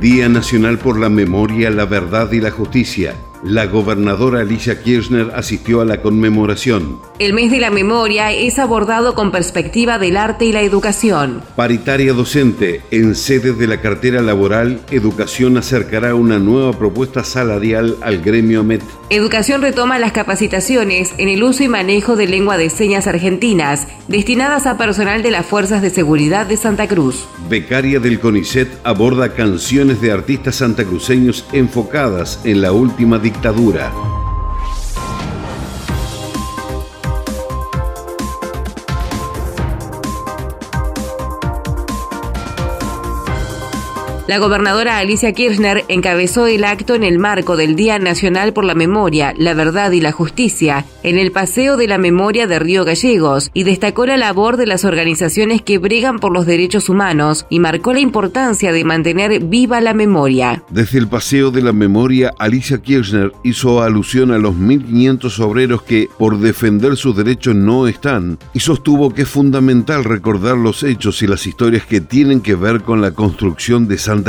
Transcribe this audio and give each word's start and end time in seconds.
Día 0.00 0.30
Nacional 0.30 0.78
por 0.78 0.98
la 0.98 1.10
Memoria, 1.10 1.68
la 1.68 1.84
Verdad 1.84 2.32
y 2.32 2.40
la 2.40 2.50
Justicia. 2.50 3.16
La 3.42 3.64
gobernadora 3.64 4.40
Alicia 4.40 4.82
Kirchner 4.82 5.32
asistió 5.34 5.80
a 5.80 5.86
la 5.86 6.02
conmemoración. 6.02 6.98
El 7.18 7.32
mes 7.32 7.50
de 7.50 7.58
la 7.58 7.70
memoria 7.70 8.32
es 8.32 8.58
abordado 8.58 9.14
con 9.14 9.32
perspectiva 9.32 9.98
del 9.98 10.18
arte 10.18 10.44
y 10.44 10.52
la 10.52 10.60
educación. 10.60 11.40
Paritaria 11.56 12.12
docente, 12.12 12.82
en 12.90 13.14
sede 13.14 13.54
de 13.54 13.66
la 13.66 13.80
cartera 13.80 14.20
laboral, 14.20 14.82
Educación 14.90 15.56
acercará 15.56 16.14
una 16.14 16.38
nueva 16.38 16.72
propuesta 16.72 17.24
salarial 17.24 17.96
al 18.02 18.20
gremio 18.20 18.62
MET. 18.62 18.82
Educación 19.08 19.62
retoma 19.62 19.98
las 19.98 20.12
capacitaciones 20.12 21.14
en 21.16 21.30
el 21.30 21.42
uso 21.42 21.64
y 21.64 21.68
manejo 21.68 22.16
de 22.16 22.26
lengua 22.26 22.58
de 22.58 22.68
señas 22.68 23.06
argentinas, 23.06 23.88
destinadas 24.06 24.66
a 24.66 24.76
personal 24.76 25.22
de 25.22 25.30
las 25.30 25.46
Fuerzas 25.46 25.80
de 25.80 25.88
Seguridad 25.88 26.46
de 26.46 26.58
Santa 26.58 26.86
Cruz. 26.88 27.26
Becaria 27.48 28.00
del 28.00 28.20
CONICET 28.20 28.68
aborda 28.84 29.32
canciones 29.32 30.02
de 30.02 30.12
artistas 30.12 30.56
santacruceños 30.56 31.46
enfocadas 31.52 32.40
en 32.44 32.60
la 32.60 32.72
última 32.72 33.18
dictadura. 33.30 34.19
La 44.30 44.38
gobernadora 44.38 44.98
Alicia 44.98 45.32
Kirchner 45.32 45.84
encabezó 45.88 46.46
el 46.46 46.62
acto 46.62 46.94
en 46.94 47.02
el 47.02 47.18
marco 47.18 47.56
del 47.56 47.74
Día 47.74 47.98
Nacional 47.98 48.52
por 48.52 48.64
la 48.64 48.76
Memoria, 48.76 49.34
la 49.36 49.54
Verdad 49.54 49.90
y 49.90 50.00
la 50.00 50.12
Justicia, 50.12 50.86
en 51.02 51.18
el 51.18 51.32
Paseo 51.32 51.76
de 51.76 51.88
la 51.88 51.98
Memoria 51.98 52.46
de 52.46 52.60
Río 52.60 52.84
Gallegos, 52.84 53.50
y 53.54 53.64
destacó 53.64 54.06
la 54.06 54.16
labor 54.16 54.56
de 54.56 54.66
las 54.66 54.84
organizaciones 54.84 55.62
que 55.62 55.78
bregan 55.78 56.20
por 56.20 56.32
los 56.32 56.46
derechos 56.46 56.88
humanos 56.88 57.44
y 57.50 57.58
marcó 57.58 57.92
la 57.92 57.98
importancia 57.98 58.70
de 58.70 58.84
mantener 58.84 59.42
viva 59.42 59.80
la 59.80 59.94
memoria. 59.94 60.62
Desde 60.70 60.98
el 60.98 61.08
Paseo 61.08 61.50
de 61.50 61.62
la 61.62 61.72
Memoria, 61.72 62.32
Alicia 62.38 62.80
Kirchner 62.80 63.32
hizo 63.42 63.82
alusión 63.82 64.30
a 64.30 64.38
los 64.38 64.54
1.500 64.54 65.40
obreros 65.40 65.82
que, 65.82 66.08
por 66.20 66.38
defender 66.38 66.96
sus 66.96 67.16
derechos, 67.16 67.56
no 67.56 67.88
están, 67.88 68.38
y 68.54 68.60
sostuvo 68.60 69.12
que 69.12 69.22
es 69.22 69.28
fundamental 69.28 70.04
recordar 70.04 70.56
los 70.56 70.84
hechos 70.84 71.20
y 71.20 71.26
las 71.26 71.48
historias 71.48 71.84
que 71.84 72.00
tienen 72.00 72.40
que 72.40 72.54
ver 72.54 72.82
con 72.82 73.00
la 73.00 73.10
construcción 73.10 73.88
de 73.88 73.98
San 73.98 74.19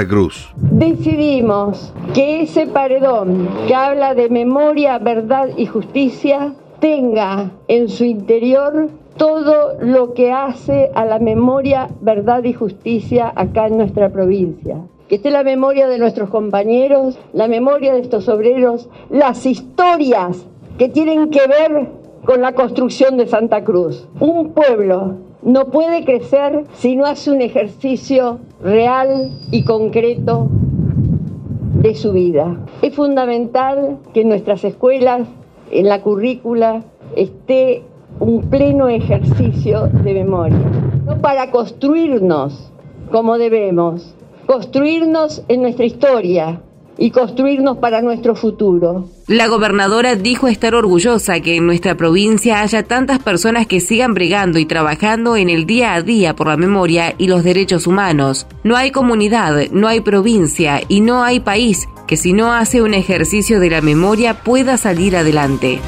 Decidimos 0.59 1.93
que 2.13 2.41
ese 2.41 2.67
paredón 2.67 3.47
que 3.67 3.75
habla 3.75 4.15
de 4.15 4.29
memoria, 4.29 4.97
verdad 4.97 5.49
y 5.57 5.65
justicia 5.65 6.53
tenga 6.79 7.51
en 7.67 7.89
su 7.89 8.03
interior 8.03 8.89
todo 9.17 9.77
lo 9.79 10.13
que 10.13 10.31
hace 10.31 10.91
a 10.95 11.05
la 11.05 11.19
memoria, 11.19 11.89
verdad 12.01 12.43
y 12.43 12.53
justicia 12.53 13.31
acá 13.35 13.67
en 13.67 13.77
nuestra 13.77 14.09
provincia. 14.09 14.77
Que 15.07 15.15
esté 15.15 15.29
la 15.29 15.43
memoria 15.43 15.87
de 15.87 15.99
nuestros 15.99 16.29
compañeros, 16.29 17.19
la 17.33 17.47
memoria 17.47 17.93
de 17.93 17.99
estos 17.99 18.29
obreros, 18.29 18.89
las 19.09 19.45
historias 19.45 20.45
que 20.77 20.89
tienen 20.89 21.29
que 21.29 21.45
ver 21.47 21.89
con 22.25 22.41
la 22.41 22.53
construcción 22.53 23.17
de 23.17 23.27
Santa 23.27 23.63
Cruz. 23.63 24.07
Un 24.19 24.53
pueblo 24.53 25.17
no 25.41 25.65
puede 25.65 26.05
crecer 26.05 26.65
si 26.73 26.95
no 26.95 27.05
hace 27.05 27.31
un 27.31 27.41
ejercicio 27.41 28.39
real 28.63 29.31
y 29.49 29.63
concreto 29.63 30.47
de 31.81 31.95
su 31.95 32.11
vida. 32.13 32.57
Es 32.81 32.95
fundamental 32.95 33.97
que 34.13 34.21
en 34.21 34.29
nuestras 34.29 34.63
escuelas, 34.63 35.27
en 35.71 35.87
la 35.87 36.01
currícula, 36.01 36.83
esté 37.15 37.83
un 38.19 38.49
pleno 38.49 38.87
ejercicio 38.87 39.87
de 39.87 40.13
memoria. 40.13 40.59
No 41.05 41.17
para 41.21 41.49
construirnos 41.49 42.71
como 43.11 43.37
debemos, 43.37 44.15
construirnos 44.45 45.43
en 45.47 45.63
nuestra 45.63 45.85
historia, 45.85 46.61
y 46.97 47.11
construirnos 47.11 47.77
para 47.77 48.01
nuestro 48.01 48.35
futuro. 48.35 49.09
La 49.27 49.47
gobernadora 49.47 50.15
dijo 50.15 50.47
estar 50.47 50.75
orgullosa 50.75 51.39
que 51.39 51.55
en 51.55 51.65
nuestra 51.65 51.95
provincia 51.95 52.61
haya 52.61 52.83
tantas 52.83 53.19
personas 53.19 53.67
que 53.67 53.79
sigan 53.79 54.13
bregando 54.13 54.59
y 54.59 54.65
trabajando 54.65 55.35
en 55.35 55.49
el 55.49 55.65
día 55.65 55.93
a 55.93 56.01
día 56.01 56.35
por 56.35 56.47
la 56.47 56.57
memoria 56.57 57.15
y 57.17 57.27
los 57.27 57.43
derechos 57.43 57.87
humanos. 57.87 58.45
No 58.63 58.75
hay 58.75 58.91
comunidad, 58.91 59.69
no 59.71 59.87
hay 59.87 60.01
provincia 60.01 60.81
y 60.87 61.01
no 61.01 61.23
hay 61.23 61.39
país 61.39 61.87
que 62.07 62.17
si 62.17 62.33
no 62.33 62.53
hace 62.53 62.81
un 62.81 62.93
ejercicio 62.93 63.59
de 63.59 63.69
la 63.69 63.81
memoria 63.81 64.43
pueda 64.43 64.77
salir 64.77 65.15
adelante. 65.15 65.79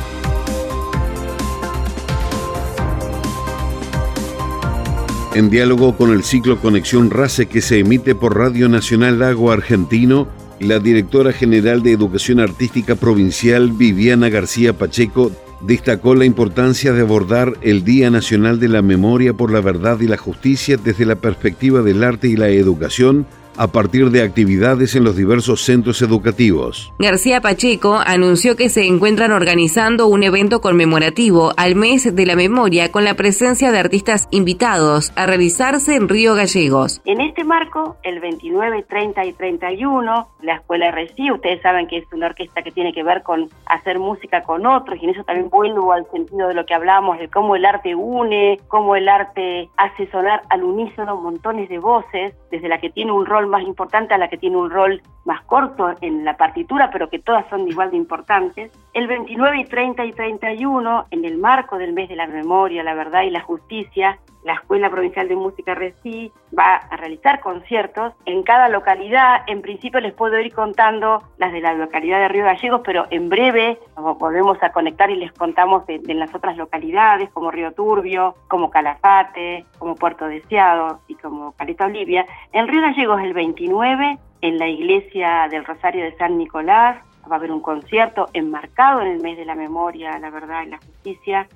En 5.35 5.49
diálogo 5.49 5.97
con 5.97 6.11
el 6.11 6.23
ciclo 6.23 6.59
Conexión 6.59 7.09
RACE 7.09 7.47
que 7.47 7.61
se 7.61 7.79
emite 7.79 8.13
por 8.13 8.37
Radio 8.37 8.69
Nacional 8.69 9.17
Lago 9.17 9.51
Argentino, 9.51 10.27
la 10.59 10.79
directora 10.79 11.33
general 11.33 11.83
de 11.83 11.91
Educación 11.91 12.39
Artística 12.39 12.95
Provincial, 12.95 13.71
Viviana 13.71 14.29
García 14.29 14.73
Pacheco, 14.73 15.31
destacó 15.61 16.15
la 16.15 16.25
importancia 16.25 16.93
de 16.93 17.01
abordar 17.01 17.53
el 17.61 17.83
Día 17.83 18.09
Nacional 18.09 18.59
de 18.59 18.67
la 18.67 18.81
Memoria 18.81 19.33
por 19.33 19.51
la 19.51 19.61
Verdad 19.61 19.99
y 20.01 20.07
la 20.07 20.17
Justicia 20.17 20.77
desde 20.77 21.05
la 21.05 21.15
perspectiva 21.15 21.81
del 21.81 22.03
arte 22.03 22.27
y 22.27 22.35
la 22.35 22.49
educación 22.49 23.25
a 23.57 23.67
partir 23.67 24.09
de 24.09 24.23
actividades 24.23 24.95
en 24.95 25.03
los 25.03 25.15
diversos 25.15 25.61
centros 25.61 26.01
educativos. 26.01 26.93
García 26.99 27.41
Pacheco 27.41 27.99
anunció 28.05 28.55
que 28.55 28.69
se 28.69 28.85
encuentran 28.85 29.31
organizando 29.31 30.07
un 30.07 30.23
evento 30.23 30.61
conmemorativo 30.61 31.53
al 31.57 31.75
mes 31.75 32.15
de 32.15 32.25
la 32.25 32.35
memoria 32.35 32.91
con 32.91 33.03
la 33.03 33.15
presencia 33.15 33.71
de 33.71 33.79
artistas 33.79 34.27
invitados 34.31 35.11
a 35.15 35.25
realizarse 35.25 35.95
en 35.95 36.09
Río 36.09 36.35
Gallegos. 36.35 37.01
En 37.05 37.21
este 37.21 37.43
marco, 37.43 37.97
el 38.03 38.19
29, 38.19 38.83
30 38.83 39.25
y 39.25 39.33
31, 39.33 40.27
la 40.41 40.55
Escuela 40.55 40.89
RCI, 40.89 41.31
ustedes 41.31 41.61
saben 41.61 41.87
que 41.87 41.97
es 41.97 42.05
una 42.13 42.27
orquesta 42.27 42.61
que 42.61 42.71
tiene 42.71 42.93
que 42.93 43.03
ver 43.03 43.23
con 43.23 43.49
hacer 43.65 43.99
música 43.99 44.43
con 44.43 44.65
otros 44.65 44.99
y 45.01 45.05
en 45.05 45.11
eso 45.11 45.23
también 45.23 45.49
vuelvo 45.49 45.91
al 45.91 46.09
sentido 46.11 46.47
de 46.47 46.53
lo 46.53 46.65
que 46.65 46.73
hablamos, 46.73 47.19
de 47.19 47.29
cómo 47.29 47.55
el 47.55 47.65
arte 47.65 47.95
une, 47.95 48.59
cómo 48.67 48.95
el 48.95 49.07
arte 49.09 49.69
hace 49.77 50.09
sonar 50.11 50.41
al 50.49 50.63
unísono 50.63 51.17
montones 51.17 51.69
de 51.69 51.79
voces, 51.79 52.33
desde 52.51 52.67
la 52.67 52.79
que 52.79 52.89
tiene 52.89 53.11
un 53.11 53.25
rol 53.25 53.42
más 53.47 53.63
importante 53.63 54.13
a 54.13 54.17
la 54.17 54.29
que 54.29 54.37
tiene 54.37 54.57
un 54.57 54.69
rol 54.69 55.01
más 55.25 55.41
corto 55.45 55.93
en 56.01 56.25
la 56.25 56.37
partitura, 56.37 56.89
pero 56.91 57.09
que 57.09 57.19
todas 57.19 57.47
son 57.49 57.67
igual 57.67 57.91
de 57.91 57.97
importantes. 57.97 58.71
El 58.93 59.07
29 59.07 59.59
y 59.59 59.65
30 59.65 60.05
y 60.05 60.13
31, 60.13 61.05
en 61.11 61.25
el 61.25 61.37
marco 61.37 61.77
del 61.77 61.93
mes 61.93 62.09
de 62.09 62.15
la 62.15 62.27
memoria, 62.27 62.83
la 62.83 62.93
verdad 62.93 63.23
y 63.23 63.29
la 63.29 63.41
justicia, 63.41 64.19
la 64.43 64.53
Escuela 64.53 64.89
Provincial 64.89 65.27
de 65.27 65.35
Música 65.35 65.73
RECI 65.73 66.31
va 66.57 66.75
a 66.75 66.97
realizar 66.97 67.39
conciertos 67.39 68.13
en 68.25 68.43
cada 68.43 68.69
localidad. 68.69 69.41
En 69.47 69.61
principio 69.61 69.99
les 69.99 70.13
puedo 70.13 70.39
ir 70.39 70.53
contando 70.53 71.23
las 71.37 71.51
de 71.53 71.61
la 71.61 71.73
localidad 71.73 72.19
de 72.19 72.27
Río 72.27 72.45
Gallegos, 72.45 72.81
pero 72.83 73.05
en 73.09 73.29
breve 73.29 73.79
volvemos 73.95 74.61
a 74.61 74.71
conectar 74.71 75.09
y 75.09 75.15
les 75.15 75.31
contamos 75.31 75.85
de, 75.87 76.01
las 76.13 76.33
otras 76.35 76.57
localidades 76.57 77.29
como 77.31 77.51
Río 77.51 77.71
Turbio, 77.71 78.35
como 78.47 78.69
Calafate, 78.69 79.65
como 79.79 79.95
Puerto 79.95 80.27
Deseado 80.27 80.99
y 81.07 81.15
como 81.15 81.53
Caleta 81.53 81.85
Olivia. 81.85 82.25
En 82.51 82.67
Río 82.67 82.81
Gallegos 82.81 83.21
el 83.21 83.33
29, 83.33 84.17
en 84.41 84.57
la 84.59 84.67
iglesia 84.67 85.47
del 85.49 85.65
Rosario 85.65 86.03
de 86.03 86.15
San 86.17 86.37
Nicolás, 86.37 86.97
va 87.29 87.35
a 87.35 87.39
haber 87.39 87.51
un 87.51 87.61
concierto 87.61 88.27
enmarcado 88.33 89.01
en 89.01 89.07
el 89.07 89.21
mes 89.21 89.37
de 89.37 89.45
la 89.45 89.55
memoria, 89.55 90.19
la 90.19 90.29
verdad 90.29 90.63
y 90.63 90.71
la 90.71 90.77
justicia 90.77 91.47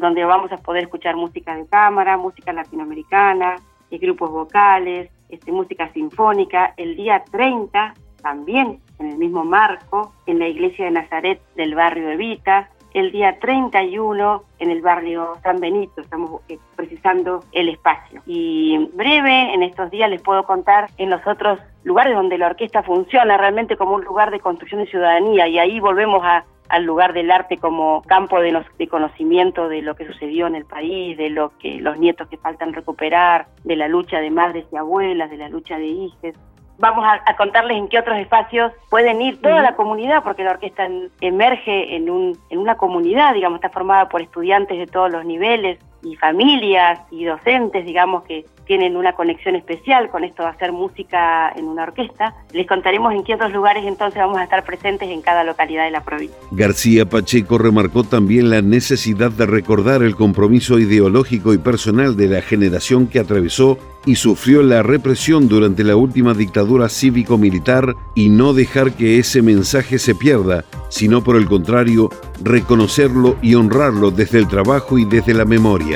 donde 0.00 0.24
vamos 0.24 0.50
a 0.52 0.58
poder 0.58 0.84
escuchar 0.84 1.16
música 1.16 1.54
de 1.56 1.66
cámara, 1.66 2.16
música 2.16 2.52
latinoamericana, 2.52 3.56
y 3.90 3.98
grupos 3.98 4.30
vocales, 4.30 5.10
este, 5.28 5.52
música 5.52 5.90
sinfónica. 5.92 6.74
El 6.76 6.96
día 6.96 7.24
30, 7.30 7.94
también 8.22 8.80
en 8.98 9.10
el 9.10 9.18
mismo 9.18 9.44
marco, 9.44 10.12
en 10.26 10.38
la 10.38 10.48
iglesia 10.48 10.86
de 10.86 10.90
Nazaret 10.92 11.40
del 11.56 11.74
barrio 11.74 12.08
de 12.08 12.16
Vita. 12.16 12.70
El 12.92 13.10
día 13.10 13.40
31 13.40 14.44
en 14.60 14.70
el 14.70 14.80
barrio 14.80 15.32
San 15.42 15.58
Benito, 15.58 16.00
estamos 16.00 16.42
eh, 16.48 16.58
precisando 16.76 17.42
el 17.50 17.68
espacio. 17.68 18.22
Y 18.24 18.88
breve, 18.94 19.52
en 19.52 19.64
estos 19.64 19.90
días 19.90 20.08
les 20.08 20.22
puedo 20.22 20.44
contar 20.44 20.88
en 20.96 21.10
los 21.10 21.26
otros 21.26 21.58
lugares 21.82 22.14
donde 22.14 22.38
la 22.38 22.46
orquesta 22.46 22.84
funciona 22.84 23.36
realmente 23.36 23.76
como 23.76 23.96
un 23.96 24.04
lugar 24.04 24.30
de 24.30 24.38
construcción 24.38 24.80
de 24.80 24.90
ciudadanía 24.90 25.48
y 25.48 25.58
ahí 25.58 25.80
volvemos 25.80 26.22
a, 26.22 26.44
al 26.68 26.84
lugar 26.84 27.12
del 27.12 27.30
arte 27.30 27.58
como 27.58 28.02
campo 28.02 28.40
de, 28.40 28.88
conocimiento 28.88 29.68
de 29.68 29.82
lo 29.82 29.94
que 29.94 30.06
sucedió 30.06 30.46
en 30.46 30.54
el 30.54 30.64
país, 30.64 31.16
de 31.16 31.30
lo 31.30 31.56
que 31.58 31.80
los 31.80 31.98
nietos 31.98 32.28
que 32.28 32.36
faltan 32.36 32.72
recuperar, 32.72 33.46
de 33.64 33.76
la 33.76 33.88
lucha 33.88 34.20
de 34.20 34.30
madres 34.30 34.64
y 34.72 34.76
abuelas, 34.76 35.30
de 35.30 35.36
la 35.36 35.48
lucha 35.48 35.78
de 35.78 35.86
hijos. 35.86 36.34
vamos 36.78 37.04
a, 37.06 37.36
contarles 37.36 37.76
en 37.76 37.88
qué 37.88 37.98
otros 37.98 38.18
espacios 38.18 38.72
pueden 38.90 39.20
ir 39.20 39.40
toda 39.40 39.60
la 39.62 39.76
comunidad, 39.76 40.22
porque 40.22 40.44
la 40.44 40.52
orquesta 40.52 40.88
emerge 41.20 41.96
en, 41.96 42.08
un, 42.10 42.38
en 42.50 42.58
una 42.58 42.76
comunidad, 42.76 43.34
digamos, 43.34 43.58
está 43.58 43.70
formada 43.70 44.08
por 44.08 44.22
estudiantes 44.22 44.78
de 44.78 44.86
todos 44.86 45.10
los 45.10 45.24
niveles 45.24 45.78
y 46.04 46.16
familias 46.16 47.00
y 47.10 47.24
docentes, 47.24 47.84
digamos, 47.84 48.24
que 48.24 48.44
tienen 48.66 48.96
una 48.96 49.12
conexión 49.12 49.56
especial 49.56 50.08
con 50.10 50.24
esto 50.24 50.42
de 50.42 50.48
hacer 50.48 50.72
música 50.72 51.52
en 51.54 51.66
una 51.66 51.84
orquesta. 51.84 52.34
Les 52.52 52.66
contaremos 52.66 53.12
en 53.12 53.24
qué 53.24 53.34
otros 53.34 53.52
lugares 53.52 53.84
entonces 53.84 54.18
vamos 54.18 54.38
a 54.38 54.44
estar 54.44 54.64
presentes 54.64 55.08
en 55.10 55.20
cada 55.22 55.44
localidad 55.44 55.84
de 55.84 55.90
la 55.90 56.02
provincia. 56.02 56.36
García 56.50 57.06
Pacheco 57.06 57.58
remarcó 57.58 58.04
también 58.04 58.50
la 58.50 58.62
necesidad 58.62 59.30
de 59.30 59.46
recordar 59.46 60.02
el 60.02 60.16
compromiso 60.16 60.78
ideológico 60.78 61.52
y 61.52 61.58
personal 61.58 62.16
de 62.16 62.28
la 62.28 62.42
generación 62.42 63.06
que 63.06 63.18
atravesó 63.18 63.78
y 64.06 64.16
sufrió 64.16 64.62
la 64.62 64.82
represión 64.82 65.48
durante 65.48 65.84
la 65.84 65.96
última 65.96 66.34
dictadura 66.34 66.88
cívico-militar 66.88 67.94
y 68.14 68.28
no 68.28 68.52
dejar 68.52 68.92
que 68.92 69.18
ese 69.18 69.40
mensaje 69.40 69.98
se 69.98 70.14
pierda, 70.14 70.64
sino 70.90 71.24
por 71.24 71.36
el 71.36 71.46
contrario, 71.46 72.10
reconocerlo 72.42 73.36
y 73.40 73.54
honrarlo 73.54 74.10
desde 74.10 74.38
el 74.38 74.48
trabajo 74.48 74.98
y 74.98 75.04
desde 75.04 75.32
la 75.32 75.44
memoria. 75.44 75.93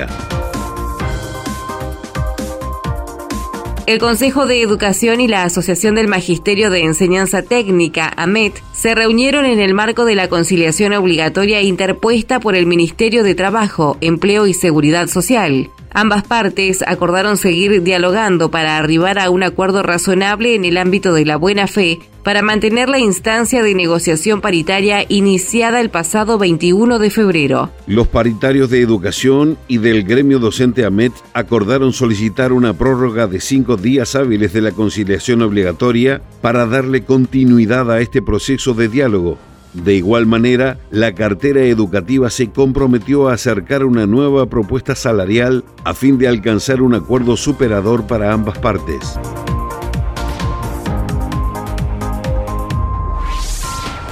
El 3.87 3.99
Consejo 3.99 4.47
de 4.47 4.61
Educación 4.61 5.21
y 5.23 5.29
la 5.29 5.45
Asociación 5.45 5.95
del 5.95 6.09
Magisterio 6.09 6.69
de 6.69 6.81
Enseñanza 6.85 7.43
Técnica, 7.43 8.13
AMET, 8.17 8.63
se 8.79 8.95
reunieron 8.95 9.45
en 9.45 9.59
el 9.59 9.75
marco 9.75 10.05
de 10.05 10.15
la 10.15 10.29
conciliación 10.29 10.93
obligatoria 10.93 11.61
interpuesta 11.63 12.39
por 12.39 12.55
el 12.55 12.65
Ministerio 12.65 13.25
de 13.25 13.35
Trabajo, 13.35 13.99
Empleo 14.01 14.47
y 14.47 14.55
Seguridad 14.55 15.09
Social. 15.09 15.69
Ambas 15.91 16.23
partes 16.23 16.85
acordaron 16.87 17.37
seguir 17.37 17.83
dialogando 17.83 18.53
para 18.53 18.79
arribar 18.79 19.19
a 19.19 19.31
un 19.31 19.43
acuerdo 19.43 19.83
razonable 19.83 20.55
en 20.55 20.65
el 20.65 20.77
ámbito 20.77 21.13
de 21.13 21.25
la 21.25 21.37
buena 21.37 21.67
fe 21.67 21.99
para 22.23 22.43
mantener 22.43 22.91
la 22.91 22.99
instancia 22.99 23.63
de 23.63 23.75
negociación 23.75 24.43
paritaria 24.43 25.07
iniciada 25.09 25.81
el 25.81 25.89
pasado 25.89 26.37
21 26.37 26.99
de 26.99 27.09
febrero. 27.09 27.71
Los 27.87 28.07
paritarios 28.07 28.69
de 28.69 28.83
educación 28.83 29.57
y 29.67 29.79
del 29.79 30.05
gremio 30.05 30.39
docente 30.39 30.85
AMET 30.85 31.15
acordaron 31.33 31.95
solicitar 31.95 32.53
una 32.53 32.75
prórroga 32.75 33.27
de 33.29 33.41
cinco 33.41 33.79
días 33.79 34.15
hábiles 34.15 34.53
de 34.53 34.61
la 34.61 34.73
conciliación 34.73 35.41
obligatoria 35.41 36.21
para 36.43 36.67
darle 36.67 37.03
continuidad 37.03 37.91
a 37.91 38.01
este 38.01 38.21
proceso 38.21 38.68
de 38.75 38.89
diálogo 38.89 39.39
de 39.75 39.95
igual 39.95 40.27
manera, 40.27 40.79
la 40.91 41.15
cartera 41.15 41.61
educativa 41.63 42.31
se 42.31 42.51
comprometió 42.51 43.29
a 43.29 43.35
acercar 43.35 43.85
una 43.85 44.07
nueva 44.07 44.47
propuesta 44.47 44.95
salarial 44.95 45.65
a 45.85 45.95
fin 45.95 46.19
de 46.19 46.27
alcanzar 46.27 46.81
un 46.81 46.95
acuerdo 46.95 47.37
superador 47.37 48.07
para 48.07 48.33
ambas 48.33 48.59
partes. 48.59 49.19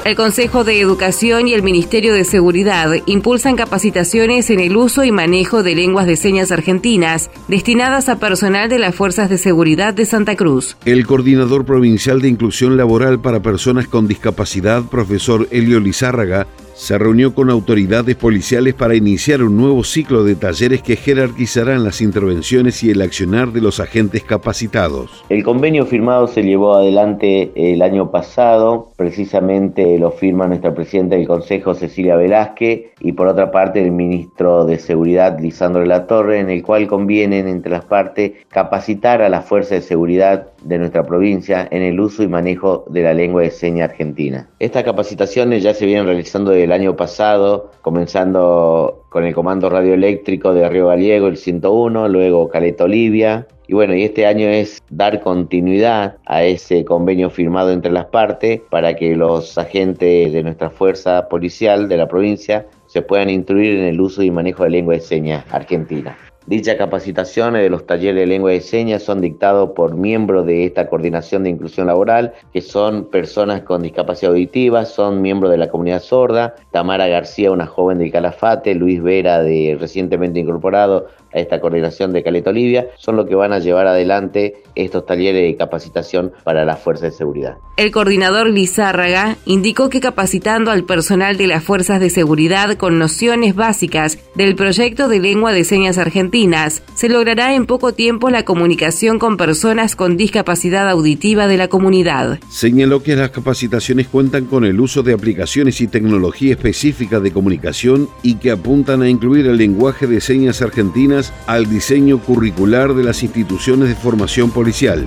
El 0.06 0.14
Consejo 0.14 0.62
de 0.62 0.81
Educación 0.81 1.49
y 1.49 1.53
el 1.53 1.64
Ministerio 1.64 2.14
de 2.14 2.23
Seguridad 2.23 2.93
impulsan 3.06 3.56
capacitaciones 3.56 4.50
en 4.50 4.61
el 4.61 4.76
uso 4.76 5.03
y 5.03 5.11
manejo 5.11 5.64
de 5.64 5.75
lenguas 5.75 6.06
de 6.06 6.14
señas 6.14 6.53
argentinas 6.53 7.29
destinadas 7.49 8.08
a 8.08 8.20
personal 8.20 8.69
de 8.69 8.79
las 8.79 8.94
Fuerzas 8.94 9.29
de 9.29 9.37
Seguridad 9.37 9.94
de 9.94 10.06
Santa 10.06 10.37
Cruz. 10.37 10.76
El 10.85 11.08
coordinador 11.08 11.64
provincial 11.64 12.23
de 12.23 12.29
inclusión 12.29 12.76
laboral 12.76 13.19
para 13.19 13.43
personas 13.43 13.88
con 13.88 14.06
discapacidad, 14.06 14.85
profesor 14.85 15.49
Elio 15.50 15.81
Lizárraga, 15.81 16.47
se 16.76 16.99
reunió 16.99 17.34
con 17.34 17.49
autoridades 17.49 18.17
policiales 18.17 18.75
para 18.75 18.94
iniciar 18.94 19.43
un 19.43 19.56
nuevo 19.56 19.82
ciclo 19.82 20.25
de 20.25 20.37
talleres 20.37 20.82
que 20.82 20.96
jerarquizarán 20.96 21.82
las 21.82 22.02
intervenciones 22.02 22.84
y 22.84 22.90
el 22.90 23.00
accionar 23.00 23.49
de 23.49 23.62
los 23.62 23.81
agentes 23.81 24.23
capacitados. 24.23 25.25
El 25.31 25.43
convenio 25.43 25.87
firmado 25.87 26.26
se 26.26 26.43
llevó 26.43 26.75
adelante 26.75 27.50
el 27.56 27.81
año 27.81 28.11
pasado, 28.11 28.90
precisamente 28.96 29.99
lo 29.99 30.11
firma 30.11 30.46
nuestra 30.46 30.75
presidenta 30.75 31.17
del 31.17 31.26
Consejo, 31.26 31.75
Cecilia 31.75 32.14
Velázquez, 32.14 32.90
y 33.00 33.12
por 33.12 33.26
otra 33.28 33.50
parte 33.50 33.82
el 33.82 33.90
ministro 33.90 34.67
de 34.67 34.78
Seguridad, 34.78 35.40
Lisandro 35.40 35.81
de 35.81 35.88
la 35.88 36.06
Torre, 36.06 36.40
en 36.40 36.50
el 36.50 36.62
cual 36.62 36.87
convienen 36.88 37.49
entre 37.49 37.73
las 37.73 37.87
partes 37.87 38.32
capacitar 38.49 39.23
a 39.23 39.31
las 39.31 39.46
fuerzas 39.46 39.70
de 39.70 39.81
seguridad 39.81 40.49
de 40.67 40.79
nuestra 40.79 41.05
provincia 41.05 41.67
en 41.71 41.83
el 41.83 41.99
uso 42.01 42.23
y 42.23 42.29
manejo 42.29 42.85
de 42.89 43.03
la 43.03 43.15
lengua 43.15 43.43
de 43.43 43.51
seña 43.51 43.85
argentina. 43.85 44.49
Estas 44.59 44.85
capacitaciones 44.85 45.63
ya 45.63 45.75
se 45.75 45.87
vienen 45.87 46.07
realizando 46.07 46.51
desde 46.51 46.65
el 46.65 46.73
año 46.73 46.97
pasado, 46.97 47.71
comenzando 47.83 49.05
con 49.09 49.25
el 49.25 49.35
comando 49.35 49.71
radioeléctrico 49.71 50.53
de 50.53 50.69
Río 50.69 50.89
Gallego, 50.89 51.29
el 51.29 51.37
101, 51.37 52.09
luego 52.09 52.49
Caleta 52.49 52.85
Olivia. 52.85 53.47
Y 53.69 53.75
bueno, 53.75 53.95
y 53.95 54.03
este 54.05 54.27
año 54.27 54.49
es 54.49 54.83
dar 54.91 55.21
continuidad 55.21 56.17
a 56.27 56.45
ese 56.45 56.85
convenio 56.85 57.31
firmado 57.31 57.73
entre 57.73 57.91
las 57.91 58.07
partes 58.07 58.61
para 58.71 58.95
que 58.95 59.17
los 59.17 59.59
agentes 59.59 60.33
de 60.33 60.43
nuestra 60.43 60.71
fuerza 60.71 61.29
policial 61.29 61.89
de 61.89 61.97
la 61.97 62.07
provincia 62.07 62.67
se 62.87 63.03
puedan 63.03 63.31
instruir 63.31 63.77
en 63.77 63.85
el 63.85 64.01
uso 64.01 64.23
y 64.23 64.31
manejo 64.31 64.65
de 64.65 64.71
lengua 64.71 64.95
de 64.95 65.01
señas 65.01 65.45
argentina. 65.51 66.17
Dichas 66.47 66.77
capacitaciones 66.77 67.61
de 67.61 67.71
los 67.71 67.87
talleres 67.87 68.21
de 68.21 68.27
lengua 68.27 68.53
de 68.53 68.61
señas 68.61 69.03
son 69.03 69.21
dictados 69.21 69.71
por 69.71 69.97
miembros 69.97 70.47
de 70.47 70.65
esta 70.65 70.89
coordinación 70.89 71.43
de 71.43 71.51
inclusión 71.51 71.89
laboral, 71.89 72.35
que 72.53 72.61
son 72.61 73.07
personas 73.07 73.63
con 73.63 73.83
discapacidad 73.83 74.31
auditiva, 74.31 74.85
son 74.85 75.23
miembros 75.23 75.51
de 75.51 75.59
la 75.59 75.71
comunidad 75.71 76.01
sorda, 76.01 76.55
Tamara 76.71 77.09
García, 77.09 77.51
una 77.51 77.67
joven 77.67 77.99
del 77.99 78.13
Calafate, 78.13 78.77
Luis 78.77 79.03
Vera, 79.03 79.43
de 79.43 79.77
recientemente 79.81 80.39
incorporado 80.39 81.09
a 81.35 81.41
esta 81.41 81.61
coordinación 81.61 82.13
de 82.13 82.23
Caleta 82.23 82.51
Olivia, 82.51 82.91
son 82.97 83.17
los 83.17 83.27
que 83.27 83.35
van 83.35 83.53
a 83.53 83.59
llevar 83.59 83.89
adelante 83.89 84.63
estos 84.77 85.05
talleres 85.05 85.43
de 85.43 85.57
capacitación 85.57 86.33
para 86.45 86.65
las 86.65 86.79
fuerzas 86.79 87.11
de 87.11 87.17
seguridad. 87.19 87.57
El 87.77 87.91
coordinador 87.91 88.49
Lizárraga 88.49 89.37
indicó 89.45 89.91
que 89.91 90.01
capacitando 90.01 90.71
al 90.71 90.85
personal 90.85 91.37
de 91.37 91.49
las 91.49 91.65
fuerzas 91.65 91.99
de 91.99 92.11
seguridad 92.11 92.77
con 92.77 92.99
nociones 92.99 93.55
básicas 93.55 94.19
del 94.35 94.55
proyecto 94.55 95.09
de 95.09 95.19
lengua 95.19 95.53
de 95.53 95.65
señas 95.65 95.99
se 96.94 97.09
logrará 97.09 97.55
en 97.55 97.65
poco 97.65 97.94
tiempo 97.94 98.29
la 98.29 98.44
comunicación 98.44 99.19
con 99.19 99.38
personas 99.38 99.97
con 99.97 100.19
discapacidad 100.19 100.87
auditiva 100.91 101.47
de 101.47 101.56
la 101.56 101.69
comunidad. 101.69 102.38
Señaló 102.50 103.03
que 103.03 103.17
las 103.17 103.31
capacitaciones 103.31 104.06
cuentan 104.06 104.44
con 104.44 104.67
el 104.67 104.79
uso 104.79 105.03
de 105.03 105.15
aplicaciones 105.15 105.81
y 105.81 105.87
tecnología 105.87 106.53
específica 106.53 107.21
de 107.21 107.33
comunicación 107.33 108.11
y 108.23 108.35
que 108.35 108.50
apuntan 108.50 109.00
a 109.00 109.09
incluir 109.09 109.47
el 109.47 109.56
lenguaje 109.56 110.06
de 110.06 110.21
señas 110.21 110.61
argentinas 110.61 111.33
al 111.47 111.71
diseño 111.71 112.19
curricular 112.19 112.93
de 112.93 113.05
las 113.05 113.23
instituciones 113.23 113.88
de 113.88 113.94
formación 113.94 114.50
policial. 114.50 115.06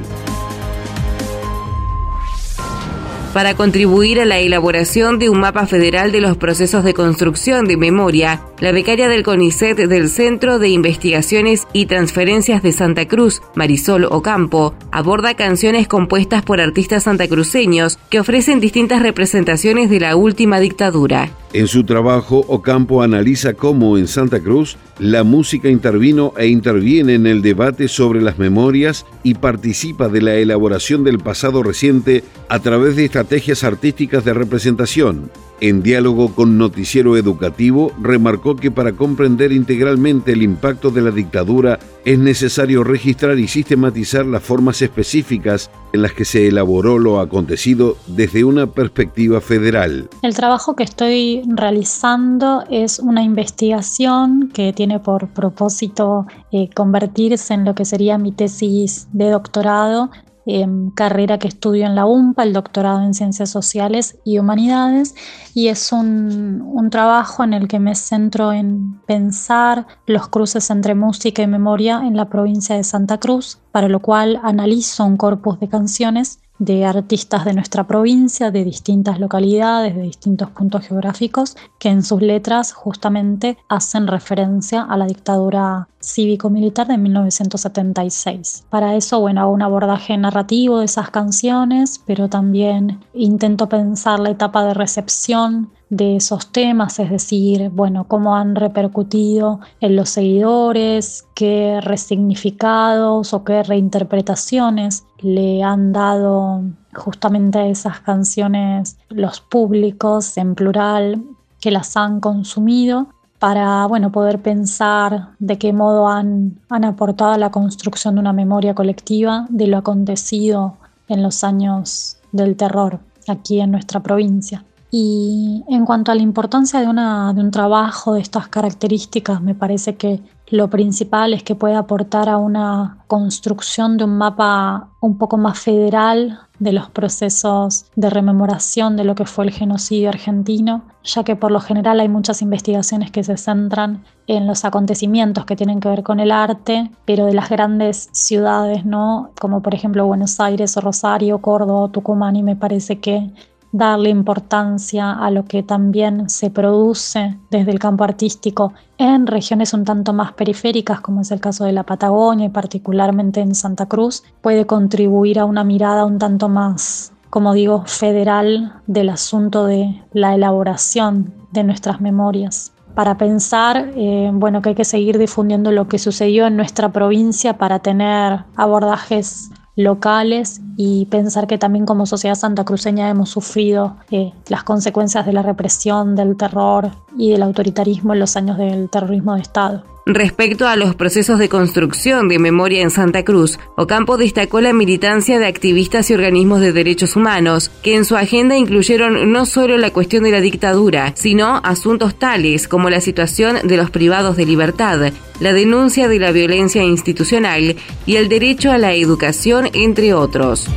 Para 3.33 3.53
contribuir 3.53 4.19
a 4.19 4.25
la 4.25 4.39
elaboración 4.39 5.19
de 5.19 5.29
un 5.29 5.39
mapa 5.39 5.67
federal 5.67 6.11
de 6.11 6.21
los 6.21 6.37
procesos 6.37 6.83
de 6.83 6.93
construcción 6.93 7.65
de 7.65 7.77
memoria, 7.77 8.41
la 8.59 8.71
becaria 8.71 9.07
del 9.07 9.23
CONICET 9.23 9.77
del 9.77 10.09
Centro 10.09 10.59
de 10.59 10.69
Investigaciones 10.69 11.67
y 11.73 11.85
Transferencias 11.85 12.63
de 12.63 12.71
Santa 12.71 13.07
Cruz, 13.07 13.41
Marisol 13.55 14.05
Ocampo, 14.05 14.73
aborda 14.91 15.35
canciones 15.35 15.87
compuestas 15.87 16.43
por 16.43 16.59
artistas 16.59 17.03
santacruceños 17.03 17.99
que 18.09 18.19
ofrecen 18.19 18.59
distintas 18.59 19.01
representaciones 19.01 19.89
de 19.89 19.99
la 19.99 20.15
última 20.15 20.59
dictadura. 20.59 21.29
En 21.51 21.67
su 21.67 21.83
trabajo, 21.83 22.45
Ocampo 22.47 23.01
analiza 23.01 23.53
cómo 23.53 23.97
en 23.97 24.07
Santa 24.07 24.39
Cruz 24.39 24.77
la 24.99 25.23
música 25.23 25.67
intervino 25.67 26.33
e 26.37 26.47
interviene 26.47 27.15
en 27.15 27.25
el 27.25 27.41
debate 27.41 27.87
sobre 27.87 28.21
las 28.21 28.37
memorias 28.37 29.07
y 29.23 29.33
participa 29.33 30.09
de 30.09 30.21
la 30.21 30.35
elaboración 30.35 31.03
del 31.03 31.17
pasado 31.17 31.63
reciente 31.63 32.23
a 32.49 32.59
través 32.59 32.95
de 32.95 33.05
estrategias 33.19 33.65
artísticas 33.65 34.23
de 34.23 34.33
representación. 34.33 35.29
En 35.59 35.83
diálogo 35.83 36.33
con 36.33 36.57
Noticiero 36.57 37.17
Educativo, 37.17 37.91
remarcó 38.01 38.55
que 38.55 38.71
para 38.71 38.93
comprender 38.93 39.51
integralmente 39.51 40.31
el 40.31 40.41
impacto 40.41 40.89
de 40.89 41.01
la 41.01 41.11
dictadura 41.11 41.79
es 42.05 42.17
necesario 42.17 42.85
registrar 42.85 43.37
y 43.37 43.49
sistematizar 43.49 44.25
las 44.25 44.41
formas 44.41 44.81
específicas 44.81 45.69
en 45.91 46.01
las 46.01 46.13
que 46.13 46.23
se 46.23 46.47
elaboró 46.47 46.97
lo 46.97 47.19
acontecido 47.19 47.97
desde 48.07 48.45
una 48.45 48.67
perspectiva 48.67 49.41
federal. 49.41 50.07
El 50.21 50.33
trabajo 50.33 50.77
que 50.77 50.83
estoy 50.83 51.41
realizando 51.53 52.63
es 52.69 52.99
una 52.99 53.21
investigación 53.21 54.49
que 54.53 54.71
tiene 54.71 55.01
por 55.01 55.27
propósito 55.27 56.25
eh, 56.53 56.69
convertirse 56.73 57.53
en 57.53 57.65
lo 57.65 57.75
que 57.75 57.83
sería 57.83 58.17
mi 58.17 58.31
tesis 58.31 59.09
de 59.11 59.29
doctorado 59.29 60.09
Em, 60.45 60.89
carrera 60.91 61.37
que 61.37 61.47
estudio 61.47 61.85
en 61.85 61.95
la 61.95 62.05
UMPA, 62.05 62.43
el 62.43 62.53
doctorado 62.53 63.01
en 63.01 63.13
Ciencias 63.13 63.49
Sociales 63.49 64.17
y 64.23 64.39
Humanidades, 64.39 65.13
y 65.53 65.67
es 65.67 65.91
un, 65.91 66.61
un 66.61 66.89
trabajo 66.89 67.43
en 67.43 67.53
el 67.53 67.67
que 67.67 67.79
me 67.79 67.93
centro 67.93 68.51
en 68.51 68.99
pensar 69.05 69.85
los 70.07 70.27
cruces 70.27 70.69
entre 70.69 70.95
música 70.95 71.41
y 71.41 71.47
memoria 71.47 72.01
en 72.03 72.15
la 72.15 72.29
provincia 72.29 72.75
de 72.75 72.83
Santa 72.83 73.19
Cruz, 73.19 73.59
para 73.71 73.89
lo 73.89 73.99
cual 73.99 74.39
analizo 74.41 75.05
un 75.05 75.17
corpus 75.17 75.59
de 75.59 75.67
canciones 75.67 76.39
de 76.59 76.85
artistas 76.85 77.45
de 77.45 77.53
nuestra 77.53 77.87
provincia, 77.87 78.51
de 78.51 78.63
distintas 78.63 79.19
localidades, 79.19 79.95
de 79.95 80.01
distintos 80.01 80.49
puntos 80.51 80.85
geográficos, 80.85 81.55
que 81.79 81.89
en 81.89 82.03
sus 82.03 82.21
letras 82.21 82.73
justamente 82.73 83.57
hacen 83.69 84.07
referencia 84.07 84.83
a 84.83 84.97
la 84.97 85.07
dictadura 85.07 85.87
cívico-militar 86.01 86.87
de 86.87 86.97
1976. 86.97 88.65
Para 88.69 88.95
eso, 88.95 89.19
bueno, 89.19 89.41
hago 89.41 89.51
un 89.51 89.61
abordaje 89.61 90.17
narrativo 90.17 90.79
de 90.79 90.85
esas 90.85 91.09
canciones, 91.09 92.01
pero 92.05 92.29
también 92.29 92.99
intento 93.13 93.69
pensar 93.69 94.19
la 94.19 94.29
etapa 94.29 94.63
de 94.65 94.73
recepción 94.73 95.71
de 95.89 96.17
esos 96.17 96.51
temas, 96.51 96.99
es 96.99 97.09
decir, 97.09 97.69
bueno, 97.69 98.05
cómo 98.07 98.35
han 98.35 98.55
repercutido 98.55 99.59
en 99.81 99.95
los 99.95 100.09
seguidores, 100.09 101.25
qué 101.33 101.79
resignificados 101.81 103.33
o 103.33 103.43
qué 103.43 103.63
reinterpretaciones 103.63 105.05
le 105.19 105.63
han 105.63 105.91
dado 105.91 106.61
justamente 106.93 107.59
a 107.59 107.67
esas 107.67 108.01
canciones 108.01 108.97
los 109.09 109.41
públicos 109.41 110.37
en 110.37 110.55
plural 110.55 111.23
que 111.59 111.71
las 111.71 111.97
han 111.97 112.19
consumido 112.19 113.07
para 113.39 113.85
bueno, 113.87 114.11
poder 114.11 114.41
pensar 114.41 115.29
de 115.39 115.57
qué 115.57 115.73
modo 115.73 116.09
han, 116.09 116.59
han 116.69 116.83
aportado 116.83 117.31
a 117.31 117.37
la 117.37 117.51
construcción 117.51 118.15
de 118.15 118.21
una 118.21 118.33
memoria 118.33 118.75
colectiva 118.75 119.47
de 119.49 119.67
lo 119.67 119.77
acontecido 119.77 120.75
en 121.07 121.23
los 121.23 121.43
años 121.43 122.17
del 122.31 122.55
terror 122.57 122.99
aquí 123.27 123.61
en 123.61 123.71
nuestra 123.71 124.01
provincia. 124.01 124.65
Y 124.91 125.63
en 125.67 125.85
cuanto 125.85 126.11
a 126.11 126.15
la 126.15 126.21
importancia 126.21 126.79
de, 126.79 126.87
un 126.87 127.51
trabajo 127.51 128.13
de 128.13 128.21
estas 128.21 128.47
características, 128.47 129.41
me 129.41 129.53
parece 129.53 129.95
que 129.95 130.21
lo 130.49 130.67
principal 130.67 131.33
es 131.33 131.43
que 131.43 131.53
puede 131.53 131.75
aportar 131.75 132.27
a 132.27 132.37
una 132.37 132.97
construcción 133.05 133.97
de 133.97 134.05
un 134.05 134.17
mapa 134.17 134.89
un 134.99 135.19
poco 135.19 135.37
más 135.37 135.59
federal 135.59 136.39
de 136.57 136.73
los 136.73 136.89
procesos 136.89 137.85
de 137.95 138.09
rememoración 138.09 138.97
de 138.97 139.03
lo 139.03 139.13
que 139.13 139.25
fue 139.25 139.45
el 139.45 139.51
genocidio 139.51 140.09
argentino, 140.09 140.81
ya 141.03 141.23
que 141.23 141.35
por 141.35 141.51
lo 141.51 141.59
general 141.59 141.99
hay 141.99 142.09
muchas 142.09 142.41
investigaciones 142.41 143.11
que 143.11 143.23
se 143.23 143.37
centran 143.37 144.03
en 144.25 144.47
los 144.47 144.65
acontecimientos 144.65 145.45
que 145.45 145.55
tienen 145.55 145.79
que 145.79 145.89
ver 145.89 146.01
con 146.01 146.19
el 146.19 146.31
arte, 146.31 146.89
pero 147.05 147.27
de 147.27 147.33
las 147.33 147.49
grandes 147.49 148.09
ciudades, 148.11 148.85
¿no? 148.85 149.29
Como 149.39 149.61
por 149.61 149.75
ejemplo 149.75 150.07
Buenos 150.07 150.39
Aires 150.39 150.75
o 150.77 150.81
Rosario, 150.81 151.39
Córdoba, 151.39 151.91
Tucumán, 151.91 152.35
y 152.35 152.43
me 152.43 152.55
parece 152.55 152.99
que 152.99 153.31
darle 153.71 154.09
importancia 154.09 155.11
a 155.11 155.29
lo 155.31 155.45
que 155.45 155.63
también 155.63 156.29
se 156.29 156.49
produce 156.49 157.37
desde 157.51 157.71
el 157.71 157.79
campo 157.79 158.03
artístico 158.03 158.73
en 158.97 159.27
regiones 159.27 159.73
un 159.73 159.85
tanto 159.85 160.13
más 160.13 160.33
periféricas, 160.33 161.01
como 161.01 161.21
es 161.21 161.31
el 161.31 161.39
caso 161.39 161.65
de 161.65 161.71
la 161.71 161.83
Patagonia 161.83 162.47
y 162.47 162.49
particularmente 162.49 163.41
en 163.41 163.55
Santa 163.55 163.85
Cruz, 163.85 164.23
puede 164.41 164.65
contribuir 164.65 165.39
a 165.39 165.45
una 165.45 165.63
mirada 165.63 166.05
un 166.05 166.19
tanto 166.19 166.49
más, 166.49 167.13
como 167.29 167.53
digo, 167.53 167.83
federal 167.85 168.73
del 168.87 169.09
asunto 169.09 169.65
de 169.65 170.01
la 170.13 170.35
elaboración 170.35 171.33
de 171.51 171.63
nuestras 171.63 172.01
memorias. 172.01 172.73
Para 172.95 173.17
pensar, 173.17 173.91
eh, 173.95 174.29
bueno, 174.33 174.61
que 174.61 174.69
hay 174.69 174.75
que 174.75 174.83
seguir 174.83 175.17
difundiendo 175.17 175.71
lo 175.71 175.87
que 175.87 175.99
sucedió 175.99 176.47
en 176.47 176.57
nuestra 176.57 176.91
provincia 176.91 177.57
para 177.57 177.79
tener 177.79 178.43
abordajes 178.55 179.51
locales 179.75 180.61
y 180.75 181.05
pensar 181.05 181.47
que 181.47 181.57
también 181.57 181.85
como 181.85 182.05
sociedad 182.05 182.35
santacruceña 182.35 183.09
hemos 183.09 183.29
sufrido 183.29 183.95
eh, 184.11 184.33
las 184.47 184.63
consecuencias 184.63 185.25
de 185.25 185.33
la 185.33 185.41
represión, 185.41 186.15
del 186.15 186.35
terror 186.35 186.91
y 187.17 187.31
del 187.31 187.43
autoritarismo 187.43 188.13
en 188.13 188.19
los 188.19 188.35
años 188.35 188.57
del 188.57 188.89
terrorismo 188.89 189.35
de 189.35 189.41
Estado. 189.41 189.83
Respecto 190.05 190.67
a 190.67 190.75
los 190.75 190.95
procesos 190.95 191.37
de 191.39 191.49
construcción 191.49 192.27
de 192.29 192.39
memoria 192.39 192.81
en 192.81 192.89
Santa 192.89 193.23
Cruz, 193.23 193.59
Ocampo 193.75 194.17
destacó 194.17 194.59
la 194.61 194.73
militancia 194.73 195.39
de 195.39 195.45
activistas 195.45 196.09
y 196.09 196.13
organismos 196.13 196.61
de 196.61 196.73
derechos 196.73 197.15
humanos, 197.15 197.69
que 197.83 197.95
en 197.95 198.05
su 198.05 198.15
agenda 198.15 198.57
incluyeron 198.57 199.31
no 199.31 199.45
solo 199.45 199.77
la 199.77 199.91
cuestión 199.91 200.23
de 200.23 200.31
la 200.31 200.41
dictadura, 200.41 201.13
sino 201.15 201.61
asuntos 201.63 202.17
tales 202.17 202.67
como 202.67 202.89
la 202.89 203.01
situación 203.01 203.57
de 203.63 203.77
los 203.77 203.91
privados 203.91 204.35
de 204.35 204.45
libertad, 204.45 205.11
la 205.39 205.53
denuncia 205.53 206.07
de 206.07 206.19
la 206.19 206.31
violencia 206.31 206.83
institucional 206.83 207.75
y 208.05 208.15
el 208.15 208.29
derecho 208.29 208.71
a 208.71 208.77
la 208.77 208.93
educación, 208.93 209.69
entre 209.73 210.13
otros. 210.13 210.67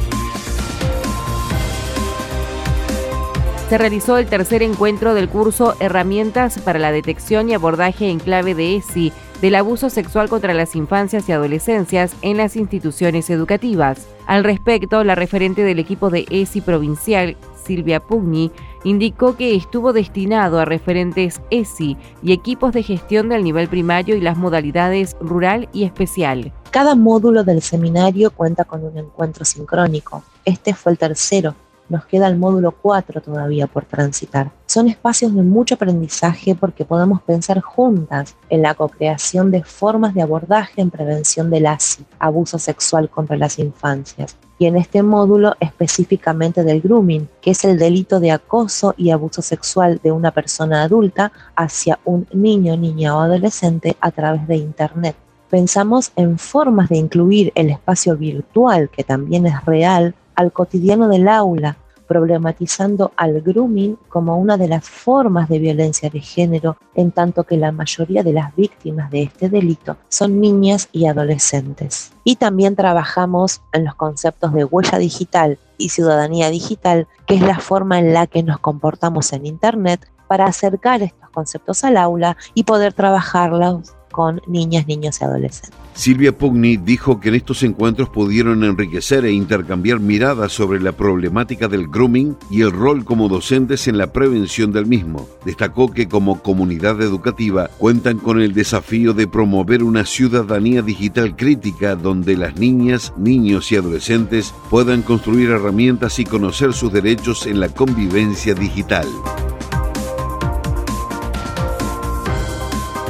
Se 3.73 3.79
realizó 3.79 4.19
el 4.19 4.27
tercer 4.27 4.63
encuentro 4.63 5.15
del 5.15 5.31
curso 5.31 5.77
Herramientas 5.81 6.59
para 6.59 6.79
la 6.79 6.93
detección 6.93 7.49
y 7.49 7.55
abordaje 7.55 8.11
en 8.11 8.19
clave 8.19 8.55
de 8.55 8.77
ESI 8.77 9.15
del 9.41 9.55
abuso 9.55 9.89
sexual 9.89 10.29
contra 10.29 10.53
las 10.53 10.77
infancias 10.77 11.27
y 11.27 11.33
adolescencias 11.33 12.15
en 12.21 12.37
las 12.37 12.57
instituciones 12.57 13.31
educativas. 13.31 14.07
Al 14.27 14.45
respecto, 14.45 15.03
la 15.05 15.15
referente 15.15 15.65
del 15.65 15.79
equipo 15.79 16.11
de 16.11 16.27
ESI 16.29 16.61
provincial, 16.61 17.35
Silvia 17.65 18.01
Pugni, 18.01 18.51
indicó 18.85 19.39
que 19.39 19.55
estuvo 19.55 19.95
destinado 19.95 20.61
a 20.61 20.67
referentes 20.67 21.41
ESI 21.49 21.97
y 22.23 22.33
equipos 22.35 22.75
de 22.75 22.83
gestión 22.83 23.31
del 23.31 23.43
nivel 23.43 23.69
primario 23.69 24.17
y 24.17 24.21
las 24.21 24.37
modalidades 24.37 25.17
rural 25.19 25.71
y 25.73 25.85
especial. 25.85 26.53
Cada 26.71 26.95
módulo 26.95 27.43
del 27.43 27.63
seminario 27.63 28.33
cuenta 28.33 28.65
con 28.65 28.85
un 28.85 28.99
encuentro 28.99 29.47
sincrónico. 29.47 30.23
Este 30.45 30.75
fue 30.75 30.93
el 30.93 30.99
tercero 30.99 31.55
nos 31.93 32.07
queda 32.07 32.27
el 32.27 32.39
módulo 32.39 32.73
4 32.73 33.21
todavía 33.21 33.69
por 33.69 33.85
transitar. 33.85 34.51
Son 34.67 34.89
espacios 34.89 35.35
de 35.35 35.43
mucho 35.43 35.77
aprendizaje 35.77 36.57
porque 36.57 36.85
podemos 36.85 37.23
pensar 37.23 37.61
juntas 37.61 38.35
en 38.49 38.63
la 38.63 38.75
co-creación 38.75 39.51
de 39.51 39.63
formas 39.63 40.15
de 40.15 40.23
abordaje 40.23 40.81
en 40.81 40.91
prevención 40.91 41.51
del 41.51 41.67
ASI, 41.67 42.05
abuso 42.19 42.59
sexual 42.59 43.09
contra 43.11 43.37
las 43.37 43.59
infancias. 43.59 44.37
Y 44.59 44.67
en 44.67 44.77
este 44.77 45.03
módulo 45.03 45.55
específicamente 45.61 46.65
del 46.65 46.81
grooming, 46.81 47.29
que 47.41 47.51
es 47.51 47.65
el 47.65 47.79
delito 47.79 48.19
de 48.19 48.33
acoso 48.33 48.95
y 48.97 49.11
abuso 49.11 49.43
sexual 49.43 50.01
de 50.03 50.13
una 50.13 50.31
persona 50.31 50.83
adulta 50.83 51.31
hacia 51.55 51.99
un 52.05 52.27
niño, 52.33 52.77
niña 52.77 53.17
o 53.17 53.21
adolescente 53.21 53.97
a 54.01 54.11
través 54.11 54.49
de 54.49 54.57
Internet 54.57 55.17
pensamos 55.53 56.13
en 56.17 56.39
formas 56.39 56.89
de 56.89 56.97
incluir 56.97 57.53
el 57.55 57.69
espacio 57.69 58.17
virtual, 58.17 58.89
que 58.89 59.05
también 59.05 59.47
es 59.47 59.63
real, 59.67 60.15
al 60.35 60.51
cotidiano 60.51 61.09
del 61.09 61.29
aula, 61.29 61.77
problematizando 62.13 63.13
al 63.17 63.41
grooming 63.41 63.97
como 64.11 64.37
una 64.37 64.59
de 64.59 64.69
las 64.69 64.87
formas 64.87 65.49
de 65.49 65.59
violencia 65.59 66.11
de 66.11 66.21
género, 66.21 66.77
en 66.95 67.11
tanto 67.11 67.45
que 67.45 67.57
la 67.57 67.73
mayoría 67.73 68.23
de 68.23 68.35
las 68.35 68.55
víctimas 68.55 69.11
de 69.11 69.23
este 69.23 69.49
delito 69.49 69.97
son 70.11 70.39
niñas 70.39 70.91
y 70.93 71.07
adolescentes. 71.07 72.13
Y 72.23 72.37
también 72.37 72.77
trabajamos 72.77 73.63
en 73.73 73.87
los 73.87 73.95
conceptos 73.95 74.53
de 74.53 74.65
huella 74.67 74.99
digital 74.99 75.59
y 75.79 75.89
ciudadanía 75.89 76.51
digital, 76.51 77.09
que 77.25 77.37
es 77.37 77.41
la 77.41 77.59
forma 77.59 77.99
en 77.99 78.13
la 78.13 78.27
que 78.27 78.43
nos 78.43 78.59
comportamos 78.59 79.33
en 79.33 79.47
Internet 79.47 80.07
para 80.29 80.45
acercar 80.45 81.01
estos 81.01 81.31
conceptos 81.31 81.83
al 81.83 81.97
aula 81.97 82.37
y 82.53 82.65
poder 82.65 82.93
trabajarlos 82.93 83.95
con 84.13 84.41
niñas, 84.47 84.87
niños 84.87 85.21
y 85.21 85.25
adolescentes. 85.25 85.73
Silvia 85.95 86.37
Pugni 86.37 86.79
dijo 86.79 87.21
que 87.21 87.29
en 87.29 87.35
estos 87.35 87.63
encuentros 87.63 88.09
pudieron 88.09 88.65
enriquecer 88.65 89.27
e 89.27 89.33
intercambiar 89.33 90.01
miradas 90.01 90.53
sobre 90.53 90.81
la 90.81 90.93
problemática 90.93 91.69
del 91.69 91.89
grooming 91.89 92.37
y 92.51 92.63
el 92.63 92.71
rol 92.71 93.05
como 93.05 93.29
docentes 93.29 93.89
en 93.89 93.99
la 93.99 94.13
prevención 94.13 94.73
del 94.73 94.87
mismo. 94.87 95.29
Destacó 95.45 95.93
que 95.93 96.09
como 96.09 96.43
comunidad 96.43 97.01
educativa 97.03 97.69
cuentan 97.77 98.19
con 98.19 98.41
el 98.41 98.55
desafío 98.55 99.13
de 99.13 99.27
promover 99.27 99.83
una 99.83 100.07
ciudadanía 100.07 100.81
digital 100.81 101.37
crítica 101.37 101.95
donde 101.95 102.37
las 102.37 102.57
niñas, 102.57 103.13
niños 103.19 103.71
y 103.71 103.77
adolescentes 103.77 104.55
puedan 104.71 105.03
construir 105.03 105.51
herramientas 105.51 106.19
y 106.19 106.25
conocer 106.25 106.73
sus 106.73 106.93
derechos 106.93 107.47
en 107.47 107.61
la 107.61 107.69
convivencia 107.69 108.55
digital. 108.55 109.07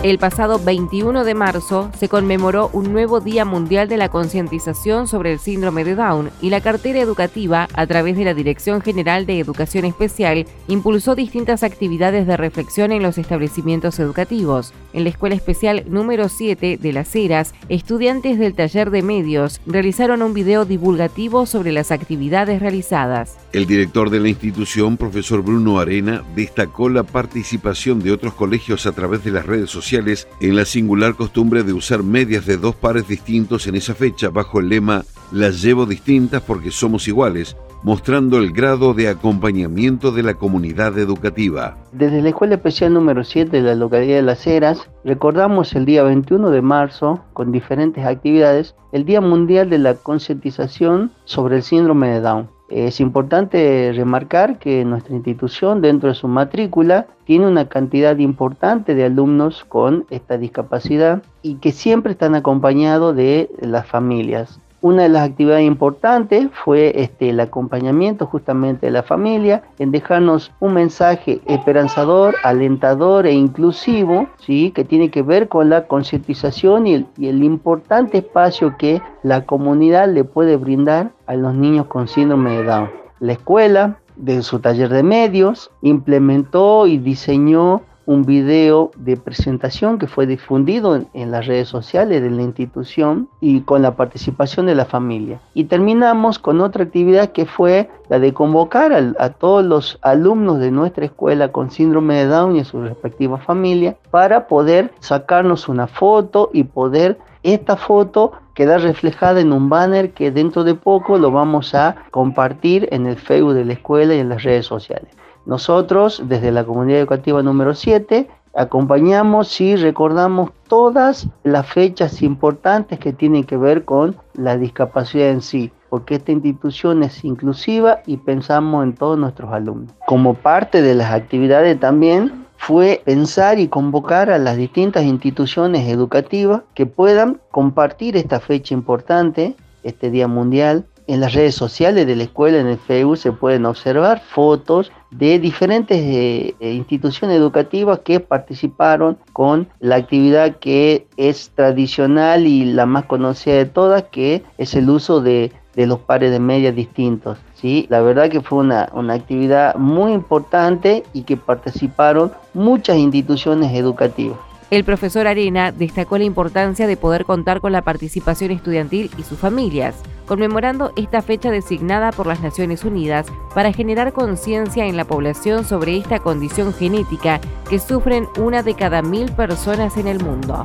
El 0.03 0.19
pasado 0.19 0.59
21 0.59 1.23
de 1.23 1.35
marzo 1.35 1.93
se 1.97 2.09
conmemoró 2.09 2.71
un 2.73 2.93
nuevo 2.93 3.21
Día 3.21 3.45
Mundial 3.45 3.89
de 3.89 3.97
la 3.97 4.09
Concientización 4.09 5.07
sobre 5.07 5.33
el 5.33 5.39
Síndrome 5.39 5.85
de 5.85 5.95
Down 5.95 6.31
y 6.41 6.51
la 6.51 6.61
cartera 6.61 6.99
educativa, 6.99 7.69
a 7.73 7.87
través 7.87 8.17
de 8.17 8.25
la 8.25 8.35
Dirección 8.35 8.81
General 8.81 9.27
de 9.27 9.39
Educación 9.39 9.85
Especial, 9.85 10.45
impulsó 10.67 11.15
distintas 11.15 11.63
actividades 11.63 12.27
de 12.27 12.37
reflexión 12.37 12.91
en 12.91 13.01
los 13.01 13.17
establecimientos 13.17 14.01
educativos. 14.01 14.75
En 14.93 15.05
la 15.05 15.11
Escuela 15.11 15.37
Especial 15.37 15.85
número 15.87 16.29
7 16.29 16.79
de 16.83 16.93
Las 16.93 17.15
Heras, 17.15 17.55
estudiantes 17.69 18.41
del 18.41 18.55
taller 18.55 18.91
de 18.91 19.03
medios 19.03 19.61
realizaron 19.67 20.23
un 20.23 20.35
video 20.35 20.65
divulgativo 20.65 21.47
sobre 21.47 21.71
las 21.71 21.93
actividades 21.93 22.61
realizadas. 22.61 23.39
El 23.53 23.67
director 23.67 24.11
de 24.11 24.19
la 24.19 24.29
institución, 24.29 24.97
profesor 24.97 25.43
Bruno 25.43 25.79
Arena, 25.79 26.25
destacó 26.35 26.89
la 26.89 27.05
participación 27.05 28.01
de 28.01 28.11
otros 28.11 28.35
colegios 28.35 28.87
a 28.87 28.93
través 28.93 29.23
de 29.23 29.31
las 29.31 29.47
redes 29.47 29.71
sociales 29.71 29.92
en 29.95 30.57
la 30.57 30.65
singular 30.65 31.15
costumbre 31.17 31.63
de 31.65 31.75
usar 31.75 32.03
medias 32.03 32.47
de 32.47 32.57
dos 32.57 32.75
pares 32.75 33.07
distintos 33.07 33.67
en 33.67 33.75
esa 33.75 33.95
fecha 33.95 34.31
bajo 34.31 34.61
el 34.61 34.71
lema 34.71 35.05
Las 35.33 35.61
llevo 35.61 35.85
distintas 35.85 36.43
porque 36.43 36.71
somos 36.71 37.09
iguales, 37.09 37.57
mostrando 37.83 38.39
el 38.39 38.53
grado 38.53 38.95
de 38.95 39.09
acompañamiento 39.09 40.13
de 40.13 40.23
la 40.23 40.35
comunidad 40.35 40.99
educativa. 40.99 41.77
Desde 41.93 42.23
la 42.23 42.29
Escuela 42.29 42.55
Especial 42.55 42.95
número 42.95 43.25
7 43.25 43.51
de 43.51 43.63
la 43.63 43.75
localidad 43.75 44.17
de 44.17 44.23
Las 44.23 44.47
Heras, 44.47 44.89
recordamos 45.05 45.75
el 45.75 45.85
día 45.85 46.03
21 46.03 46.51
de 46.51 46.63
marzo, 46.63 47.21
con 47.33 47.51
diferentes 47.51 48.05
actividades, 48.05 48.75
el 48.93 49.05
Día 49.05 49.21
Mundial 49.21 49.69
de 49.71 49.79
la 49.79 49.95
Concientización 49.95 51.11
sobre 51.25 51.57
el 51.57 51.63
Síndrome 51.63 52.09
de 52.09 52.21
Down. 52.21 52.49
Es 52.69 53.01
importante 53.01 53.93
remarcar 53.95 54.59
que 54.59 54.83
nuestra 54.87 55.15
institución, 55.15 55.83
dentro 55.83 56.09
de 56.09 56.15
su 56.15 56.27
matrícula, 56.27 57.07
tiene 57.27 57.47
una 57.47 57.69
cantidad 57.69 58.17
importante 58.17 58.95
de 58.95 59.05
alumnos 59.05 59.65
con 59.69 60.07
esta 60.09 60.39
discapacidad 60.39 61.23
y 61.43 61.57
que 61.57 61.73
siempre 61.73 62.13
están 62.13 62.35
acompañados 62.35 63.15
de 63.15 63.51
las 63.61 63.87
familias. 63.87 64.59
Una 64.83 65.05
de 65.05 65.11
las 65.11 65.31
actividades 65.31 65.65
importantes 65.65 66.49
fue 66.65 66.93
este, 66.97 67.31
el 67.31 67.39
acompañamiento 67.39 68.27
justamente 68.27 68.87
de 68.87 68.91
la 68.91 69.05
familia, 69.05 69.63
en 69.79 69.93
dejarnos 69.93 70.51
un 70.59 70.75
mensaje 70.75 71.41
esperanzador, 71.47 72.35
alentador 72.43 73.29
e 73.29 73.33
inclusivo, 73.33 74.27
¿sí? 74.45 74.73
que 74.73 74.83
tiene 74.83 75.09
que 75.09 75.23
ver 75.23 75.47
con 75.47 75.71
la 75.71 75.87
concientización 75.87 76.89
y 76.89 76.95
el, 76.95 77.45
importante 77.45 78.19
espacio 78.19 78.77
que 78.77 79.01
la 79.23 79.47
comunidad 79.47 80.09
le 80.09 80.25
puede 80.25 80.57
brindar 80.57 81.13
a 81.29 81.37
los 81.37 81.55
niños 81.55 81.87
con 81.87 82.09
síndrome 82.09 82.57
de 82.57 82.65
Down. 82.65 82.91
La 83.21 83.35
escuela, 83.35 83.99
de 84.17 84.43
su 84.43 84.59
taller 84.59 84.89
de 84.89 85.05
medios, 85.05 85.71
implementó 85.83 86.89
y 86.89 86.99
diseñó 86.99 87.83
un 88.07 88.25
video 88.25 88.91
de 88.97 89.17
presentación 89.17 89.99
que 89.99 90.07
fue 90.07 90.27
difundido 90.27 91.01
en, 91.13 91.31
las 91.31 91.47
redes 91.47 91.69
sociales 91.69 92.23
de 92.23 92.31
la 92.31 92.43
institución 92.43 93.29
y 93.41 93.61
con 93.61 93.83
la 93.83 93.97
participación 93.97 94.67
de 94.67 94.75
la 94.75 94.85
familia. 94.85 95.41
Y 95.55 95.65
terminamos 95.65 96.39
con 96.39 96.61
otra 96.61 96.85
actividad 96.85 97.33
que 97.33 97.47
fue 97.47 97.89
la 98.09 98.19
de 98.19 98.33
convocar 98.33 98.93
a, 98.93 99.29
todos 99.31 99.65
los 99.65 99.99
alumnos 100.03 100.59
de 100.59 100.71
nuestra 100.71 101.05
escuela 101.05 101.53
con 101.53 101.71
síndrome 101.71 102.17
de 102.17 102.27
Down 102.27 102.57
y 102.57 102.61
a 102.61 102.65
su 102.65 102.83
respectiva 102.83 103.39
familia 103.39 103.97
para 104.11 104.47
poder 104.47 104.93
sacarnos 105.01 105.69
una 105.69 105.87
foto 105.87 106.51
y 106.53 106.65
poder 106.65 107.19
esta 107.43 107.77
foto 107.77 108.33
quedar 108.55 108.83
reflejada 108.83 109.41
en 109.41 109.53
un 109.53 109.69
banner 109.69 110.13
que 110.13 110.31
dentro 110.31 110.65
de 110.65 110.75
poco 110.75 111.19
lo 111.19 111.31
vamos 111.31 111.75
a 111.75 111.97
compartir 112.11 112.89
en 112.93 113.07
el 113.07 113.17
Facebook 113.17 113.55
de 113.55 113.65
la 113.65 113.73
escuela 113.73 114.15
y 114.15 114.19
en 114.19 114.29
las 114.29 114.43
redes 114.43 114.67
sociales. 114.67 115.09
Nosotros, 115.47 116.23
desde 116.27 116.53
la 116.53 116.65
comunidad 116.65 117.01
educativa 117.01 117.43
número 117.43 117.75
7, 117.75 118.29
acompañamos 118.55 119.61
y 119.61 119.77
recordamos 119.77 120.51
todas 120.69 121.29
las 121.43 121.67
fechas 121.67 122.23
importantes 122.23 122.99
que 122.99 123.13
tienen 123.13 123.45
que 123.45 123.57
ver 123.57 123.85
con 123.85 124.17
la 124.35 124.57
discapacidad 124.57 125.31
en 125.31 125.43
sí, 125.43 125.73
porque 125.89 126.17
esta 126.17 126.33
institución 126.33 127.03
es 127.03 127.25
inclusiva 127.25 128.01
y 128.07 128.19
pensamos 128.19 128.85
en 128.85 128.95
todos 128.95 129.19
nuestros 129.19 129.53
alumnos. 129.53 129.93
Como 130.07 130.35
parte 130.35 130.83
de 130.83 130.95
las 130.95 131.13
actividades 131.13 131.79
también 131.81 132.47
fue 132.57 133.03
pensar 133.05 133.59
y 133.59 133.69
convocar 133.69 134.31
a 134.31 134.39
las 134.39 134.57
distintas 134.57 135.03
instituciones 135.05 135.89
educativas 135.89 136.63
que 136.75 136.87
puedan 136.87 137.41
compartir 137.51 138.17
esta 138.17 138.39
fecha 138.39 138.75
importante, 138.75 139.57
este 139.83 140.11
Día 140.11 140.29
Mundial, 140.29 140.87
en 141.09 141.21
las 141.21 141.35
redes 141.35 141.57
sociales 141.57 142.07
de 142.07 142.15
la 142.15 142.23
escuela, 142.23 142.59
en 142.59 142.69
el 142.69 142.79
Facebook, 142.79 143.19
se 143.19 143.33
pueden 143.33 143.67
observar 143.67 144.21
fotos 144.21 144.93
de 145.13 145.39
diferentes 145.39 145.99
eh, 146.01 146.55
instituciones 146.61 147.37
educativas 147.37 148.01
que 148.01 148.19
participaron 148.19 149.19
con 149.33 149.69
la 149.79 149.97
actividad 149.97 150.57
que 150.57 151.07
es 151.17 151.51
tradicional 151.55 152.47
y 152.47 152.65
la 152.65 152.87
más 152.87 153.05
conocida 153.05 153.57
de 153.57 153.67
todas, 153.67 154.05
que 154.05 154.43
es 154.59 154.75
el 154.75 154.89
uso 154.89 155.21
de, 155.21 155.53
los 155.77 156.01
pares 156.01 156.31
de 156.31 156.41
medias 156.41 156.75
distintos. 156.75 157.39
¿sí? 157.55 157.87
La 157.91 158.01
verdad 158.01 158.31
que 158.31 158.41
fue 158.41 158.59
una, 158.59 158.89
una 158.95 159.15
actividad 159.15 159.75
muy 159.77 160.13
importante 160.13 161.05
y 161.13 161.23
que 161.23 161.37
participaron 161.37 162.33
muchas 162.55 162.97
instituciones 162.97 163.75
educativas. 163.75 164.39
El 164.73 164.85
profesor 164.85 165.27
Arena 165.27 165.71
destacó 165.71 166.17
la 166.17 166.25
importancia 166.25 166.87
de 166.87 166.97
poder 166.97 167.27
contar 167.27 167.61
con 167.61 167.73
la 167.73 167.83
participación 167.83 168.53
estudiantil 168.53 169.11
y 169.19 169.23
sus 169.23 169.39
familias, 169.39 169.95
conmemorando 170.25 170.95
esta 170.97 171.21
fecha 171.21 171.51
designada 171.51 172.11
por 172.11 172.27
las 172.27 172.41
Naciones 172.41 172.83
Unidas 172.83 173.27
para 173.55 173.75
generar 173.75 174.15
conciencia 174.15 174.87
en 174.87 174.97
la 174.97 175.05
población 175.05 175.67
sobre 175.67 175.99
esta 175.99 176.21
condición 176.21 176.73
genética 176.73 177.39
que 177.69 177.79
sufren 177.79 178.27
una 178.39 178.63
de 178.63 178.73
cada 178.73 179.03
mil 179.03 179.31
personas 179.33 179.99
en 179.99 180.07
el 180.07 180.25
mundo. 180.25 180.65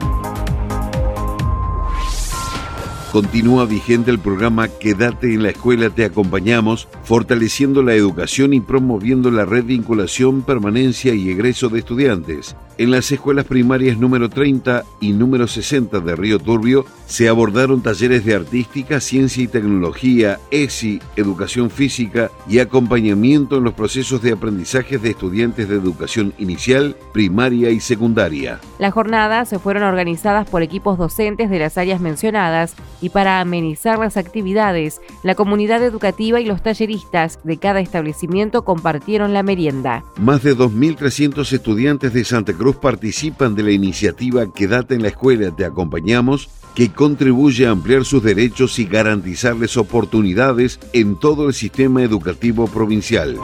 Continúa 3.12 3.66
vigente 3.66 4.10
el 4.10 4.20
programa 4.20 4.70
Quédate 4.70 5.34
en 5.34 5.44
la 5.44 5.50
escuela, 5.50 5.90
te 5.90 6.06
acompañamos, 6.06 6.88
fortaleciendo 7.04 7.84
la 7.84 7.94
educación 7.94 8.54
y 8.54 8.62
promoviendo 8.62 9.32
la 9.32 9.44
red 9.44 9.66
vinculación, 9.66 10.44
permanencia 10.44 11.14
y 11.14 11.30
egreso 11.30 11.68
de 11.68 11.80
estudiantes. 11.80 12.56
En 12.80 12.92
las 12.92 13.12
escuelas 13.12 13.46
primarias 13.46 13.98
número 13.98 14.30
30 14.30 14.84
y 15.00 15.12
número 15.14 15.48
60 15.48 16.00
de 16.00 16.16
Río 16.16 16.38
Turbio 16.38 16.86
se 17.08 17.28
abordaron 17.28 17.82
talleres 17.82 18.24
de 18.24 18.36
artística, 18.36 19.00
ciencia 19.00 19.44
y 19.44 19.48
tecnología, 19.48 20.40
ESI, 20.52 21.00
educación 21.16 21.72
física 21.72 22.30
y 22.48 22.60
acompañamiento 22.60 23.58
en 23.58 23.64
los 23.64 23.74
procesos 23.74 24.22
de 24.22 24.34
aprendizaje 24.34 25.00
de 25.00 25.10
estudiantes 25.10 25.70
de 25.70 25.76
educación 25.76 26.34
inicial, 26.38 26.96
primaria 27.14 27.72
y 27.72 27.80
secundaria. 27.80 28.60
Las 28.78 28.94
jornadas 28.94 29.50
se 29.50 29.58
fueron 29.58 29.82
organizadas 29.82 30.48
por 30.48 30.62
equipos 30.62 31.00
docentes 31.00 31.50
de 31.50 31.58
las 31.58 31.80
áreas 31.80 32.00
mencionadas 32.00 32.76
y 33.02 33.10
para 33.10 33.42
amenizar 33.42 33.98
las 33.98 34.18
actividades, 34.18 35.02
la 35.24 35.34
comunidad 35.34 35.82
educativa 35.82 36.40
y 36.40 36.46
los 36.46 36.62
talleristas 36.62 37.40
de 37.44 37.58
cada 37.58 37.80
establecimiento 37.80 38.64
compartieron 38.64 39.34
la 39.34 39.42
merienda. 39.42 40.04
Más 40.20 40.44
de 40.44 40.56
2.300 40.56 41.52
estudiantes 41.52 42.14
de 42.14 42.24
Santa 42.24 42.54
Cruz 42.54 42.67
participan 42.76 43.56
de 43.56 43.64
la 43.64 43.72
iniciativa 43.72 44.52
Quédate 44.54 44.96
en 44.96 45.02
la 45.02 45.08
escuela, 45.08 45.56
te 45.56 45.66
acompañamos, 45.66 46.50
que 46.76 46.92
contribuye 46.92 47.66
a 47.66 47.72
ampliar 47.72 48.06
sus 48.06 48.22
derechos 48.22 48.78
y 48.78 48.86
garantizarles 48.86 49.78
oportunidades 49.78 50.80
en 50.94 51.20
todo 51.20 51.48
el 51.48 51.54
sistema 51.54 52.04
educativo 52.04 52.68
provincial. 52.68 53.38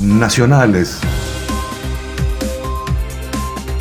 Nacionales. 0.00 1.00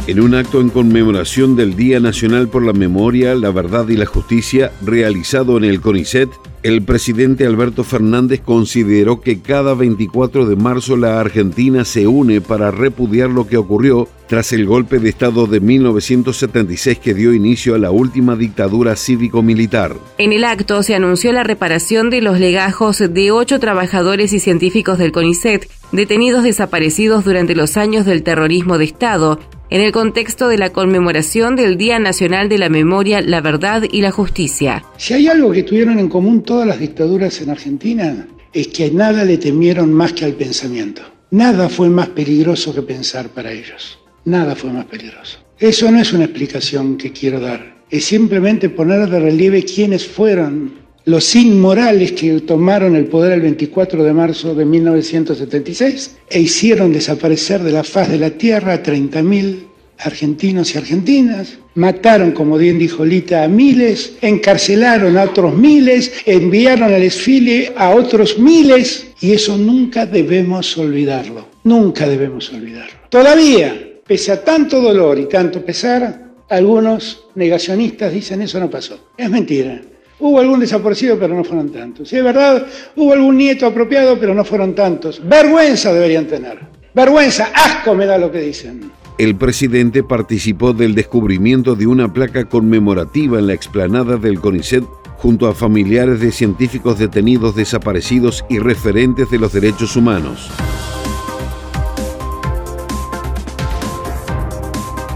En 0.08 0.20
un 0.20 0.36
acto 0.36 0.62
en 0.62 0.70
conmemoración 0.70 1.56
del 1.56 1.76
Día 1.76 2.00
Nacional 2.00 2.48
por 2.48 2.64
la 2.64 2.74
Memoria, 2.74 3.36
la 3.36 3.52
Verdad 3.52 3.88
y 3.90 3.98
la 3.98 4.06
Justicia, 4.06 4.72
realizado 4.82 5.58
en 5.58 5.64
el 5.64 5.80
CONICET, 5.80 6.30
el 6.64 6.84
presidente 6.84 7.46
Alberto 7.46 7.84
Fernández 7.84 8.42
consideró 8.42 9.22
que 9.22 9.42
cada 9.42 9.74
24 9.74 10.46
de 10.46 10.56
marzo 10.56 10.96
la 10.96 11.20
Argentina 11.20 11.86
se 11.86 12.08
une 12.08 12.42
para 12.42 12.70
repudiar 12.70 13.30
lo 13.30 13.48
que 13.48 13.58
ocurrió 13.58 14.08
tras 14.28 14.54
el 14.54 14.66
golpe 14.66 15.00
de 15.00 15.10
Estado 15.10 15.48
de 15.48 15.60
1976 15.60 17.00
que 17.00 17.14
dio 17.14 17.34
inicio 17.34 17.76
a 17.76 17.78
la 17.78 17.92
última 17.92 18.36
dictadura 18.36 18.96
cívico-militar. 18.96 19.96
En 20.20 20.32
el 20.32 20.44
acto 20.44 20.84
se 20.84 20.96
anunció 20.96 21.34
la 21.34 21.44
reparación 21.44 22.10
de 22.10 22.22
los 22.22 22.40
legajos 22.40 23.00
de 23.00 23.32
ocho 23.32 23.60
trabajadores 23.60 24.32
y 24.32 24.40
científicos 24.40 25.00
del 25.00 25.12
CONICET 25.12 25.68
detenidos 25.92 26.44
desaparecidos 26.44 27.26
durante 27.26 27.56
los 27.56 27.76
años 27.76 28.06
del 28.06 28.24
terrorismo 28.24 28.78
de 28.78 28.86
Estado 28.86 29.40
en 29.72 29.82
el 29.82 29.94
contexto 29.94 30.50
de 30.50 30.58
la 30.58 30.72
conmemoración 30.72 31.56
del 31.56 31.78
Día 31.78 31.98
Nacional 31.98 32.50
de 32.50 32.58
la 32.58 32.68
Memoria, 32.68 33.22
la 33.22 33.40
Verdad 33.40 33.84
y 33.90 34.02
la 34.02 34.12
Justicia. 34.12 34.84
Si 34.98 35.14
hay 35.14 35.30
algo 35.30 35.52
que 35.52 35.64
tuvieron 35.64 35.98
en 35.98 36.10
común 36.10 36.44
todas 36.44 36.68
las 36.68 36.78
dictaduras 36.78 37.42
en 37.42 37.50
Argentina, 37.50 38.28
es 38.52 38.68
que 38.68 38.92
nada 38.92 39.24
le 39.24 39.38
temieron 39.38 39.94
más 39.94 40.12
que 40.12 40.26
al 40.26 40.34
pensamiento. 40.34 41.02
Nada 41.32 41.70
fue 41.70 41.90
más 41.90 42.10
peligroso 42.10 42.76
que 42.76 42.82
pensar 42.82 43.30
para 43.30 43.54
ellos. 43.54 43.98
Nada 44.26 44.58
fue 44.58 44.74
más 44.74 44.86
peligroso. 44.86 45.40
Eso 45.58 45.90
no 45.90 46.02
es 46.02 46.12
una 46.12 46.26
explicación 46.26 46.98
que 46.98 47.14
quiero 47.14 47.40
dar. 47.40 47.78
Es 47.90 48.04
simplemente 48.04 48.70
poner 48.70 49.10
de 49.10 49.20
relieve 49.22 49.64
quiénes 49.64 50.06
fueron 50.06 50.81
los 51.06 51.36
inmorales 51.36 52.12
que 52.12 52.42
tomaron 52.42 52.96
el 52.96 53.06
poder 53.06 53.34
el 53.34 53.42
24 53.42 54.04
de 54.04 54.14
marzo 54.14 54.54
de 54.54 54.66
1976 54.66 56.18
e 56.30 56.42
hicieron 56.42 56.94
desaparecer 56.94 57.64
de 57.64 57.72
la 57.72 57.84
faz 57.84 58.10
de 58.10 58.20
la 58.20 58.32
tierra 58.32 58.74
a 58.74 58.84
30.000 58.84 59.72
argentinos 60.04 60.74
y 60.74 60.78
argentinas, 60.78 61.58
mataron, 61.76 62.32
como 62.32 62.58
bien 62.58 62.80
dijo 62.80 63.06
Lita, 63.06 63.44
a 63.44 63.48
miles, 63.48 64.14
encarcelaron 64.22 65.18
a 65.18 65.24
otros 65.24 65.56
miles, 65.56 66.12
enviaron 66.26 66.94
al 66.94 67.02
desfile 67.02 67.72
a 67.76 67.92
otros 67.92 68.40
miles, 68.40 69.08
y 69.22 69.34
eso 69.34 69.58
nunca 69.58 70.06
debemos 70.06 70.78
olvidarlo, 70.78 71.48
nunca 71.64 72.08
debemos 72.08 72.52
olvidarlo. 72.52 72.96
Todavía, 73.10 74.00
pese 74.06 74.32
a 74.32 74.44
tanto 74.44 74.82
dolor 74.82 75.20
y 75.20 75.26
tanto 75.26 75.64
pesar, 75.64 76.32
algunos 76.50 77.26
negacionistas 77.36 78.12
dicen 78.12 78.42
eso 78.42 78.60
no 78.60 78.70
pasó. 78.70 79.12
Es 79.18 79.30
mentira. 79.30 79.82
Hubo 80.22 80.40
algún 80.40 80.60
desaparecido, 80.60 81.18
pero 81.18 81.36
no 81.36 81.44
fueron 81.44 81.72
tantos. 81.72 82.14
Es 82.14 82.24
verdad, 82.24 82.68
hubo 82.96 83.12
algún 83.12 83.38
nieto 83.38 83.66
apropiado, 83.66 84.20
pero 84.20 84.36
no 84.36 84.46
fueron 84.46 84.76
tantos. 84.76 85.20
Vergüenza 85.28 85.92
deberían 85.92 86.28
tener. 86.28 86.60
Vergüenza, 86.94 87.50
asco 87.54 87.96
me 87.96 88.06
da 88.06 88.20
lo 88.20 88.32
que 88.32 88.40
dicen. 88.40 88.92
El 89.18 89.36
presidente 89.36 90.04
participó 90.04 90.74
del 90.74 90.94
descubrimiento 90.94 91.76
de 91.76 91.88
una 91.88 92.14
placa 92.14 92.46
conmemorativa 92.46 93.40
en 93.40 93.48
la 93.48 93.54
explanada 93.54 94.18
del 94.18 94.40
CONICET 94.40 94.84
junto 95.18 95.48
a 95.48 95.56
familiares 95.56 96.20
de 96.20 96.32
científicos 96.32 97.00
detenidos 97.00 97.56
desaparecidos 97.56 98.46
y 98.48 98.60
referentes 98.60 99.30
de 99.32 99.40
los 99.40 99.54
derechos 99.54 99.96
humanos. 99.96 100.50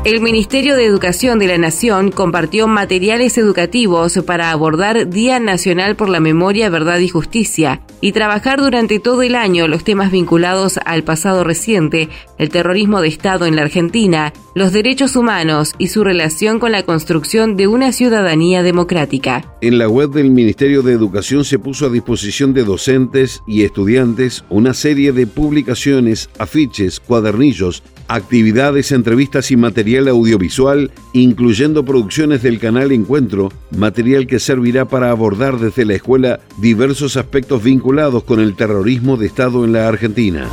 El 0.05 0.21
Ministerio 0.21 0.75
de 0.75 0.85
Educación 0.85 1.39
de 1.39 1.47
la 1.47 1.57
Nación 1.57 2.11
compartió 2.11 2.67
materiales 2.67 3.39
educativos 3.39 4.19
para 4.23 4.51
abordar 4.51 5.09
Día 5.09 5.39
Nacional 5.39 5.95
por 5.95 6.09
la 6.09 6.19
Memoria, 6.19 6.69
Verdad 6.69 6.99
y 6.99 7.09
Justicia 7.09 7.81
y 8.01 8.11
trabajar 8.11 8.59
durante 8.61 8.99
todo 8.99 9.23
el 9.23 9.33
año 9.33 9.67
los 9.67 9.83
temas 9.83 10.11
vinculados 10.11 10.79
al 10.85 11.03
pasado 11.03 11.43
reciente, 11.43 12.07
el 12.37 12.49
terrorismo 12.49 13.01
de 13.01 13.07
Estado 13.07 13.47
en 13.47 13.55
la 13.55 13.63
Argentina, 13.63 14.31
los 14.53 14.73
derechos 14.73 15.15
humanos 15.15 15.73
y 15.79 15.87
su 15.87 16.03
relación 16.03 16.59
con 16.59 16.71
la 16.71 16.83
construcción 16.83 17.55
de 17.55 17.65
una 17.65 17.91
ciudadanía 17.91 18.61
democrática. 18.61 19.55
En 19.61 19.79
la 19.79 19.89
web 19.89 20.11
del 20.11 20.29
Ministerio 20.29 20.83
de 20.83 20.93
Educación 20.93 21.45
se 21.45 21.57
puso 21.57 21.87
a 21.87 21.89
disposición 21.89 22.53
de 22.53 22.63
docentes 22.63 23.41
y 23.47 23.63
estudiantes 23.63 24.43
una 24.51 24.75
serie 24.75 25.11
de 25.11 25.25
publicaciones, 25.25 26.29
afiches, 26.37 26.99
cuadernillos, 26.99 27.81
actividades, 28.07 28.91
entrevistas 28.91 29.49
y 29.49 29.57
audiovisual, 29.97 30.91
incluyendo 31.13 31.83
producciones 31.85 32.43
del 32.43 32.59
canal 32.59 32.91
Encuentro, 32.91 33.51
material 33.71 34.27
que 34.27 34.39
servirá 34.39 34.85
para 34.85 35.09
abordar 35.09 35.57
desde 35.57 35.85
la 35.85 35.95
escuela 35.95 36.39
diversos 36.57 37.17
aspectos 37.17 37.63
vinculados 37.63 38.23
con 38.23 38.39
el 38.39 38.55
terrorismo 38.55 39.17
de 39.17 39.27
Estado 39.27 39.65
en 39.65 39.73
la 39.73 39.87
Argentina. 39.87 40.47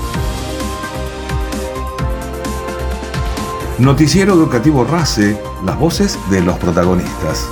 Noticiero 3.78 4.34
Educativo 4.34 4.84
RACE, 4.84 5.36
las 5.66 5.78
voces 5.78 6.18
de 6.30 6.40
los 6.40 6.56
protagonistas. 6.58 7.48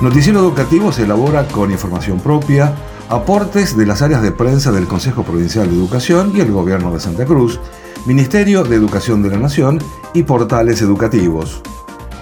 Noticiero 0.00 0.40
Educativo 0.40 0.92
se 0.92 1.04
elabora 1.04 1.46
con 1.48 1.70
información 1.70 2.20
propia, 2.20 2.74
aportes 3.08 3.76
de 3.76 3.86
las 3.86 4.02
áreas 4.02 4.22
de 4.22 4.32
prensa 4.32 4.72
del 4.72 4.86
Consejo 4.86 5.24
Provincial 5.24 5.68
de 5.68 5.76
Educación 5.76 6.32
y 6.34 6.40
el 6.40 6.52
Gobierno 6.52 6.92
de 6.92 7.00
Santa 7.00 7.24
Cruz, 7.24 7.60
Ministerio 8.06 8.62
de 8.62 8.76
Educación 8.76 9.20
de 9.20 9.30
la 9.30 9.36
Nación 9.36 9.80
y 10.14 10.22
portales 10.22 10.80
educativos. 10.80 11.60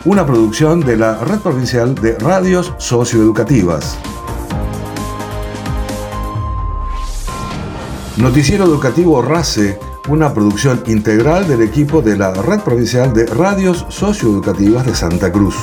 Una 0.06 0.24
producción 0.24 0.80
de 0.80 0.96
la 0.96 1.22
Red 1.22 1.40
Provincial 1.40 1.94
de 1.94 2.18
Radios 2.18 2.72
Socioeducativas. 2.78 3.98
Noticiero 8.16 8.64
Educativo 8.64 9.20
RACE, 9.20 9.78
una 10.08 10.32
producción 10.32 10.82
integral 10.86 11.46
del 11.46 11.60
equipo 11.60 12.00
de 12.00 12.16
la 12.16 12.32
Red 12.32 12.60
Provincial 12.60 13.12
de 13.12 13.26
Radios 13.26 13.84
Socioeducativas 13.90 14.86
de 14.86 14.94
Santa 14.94 15.30
Cruz. 15.30 15.54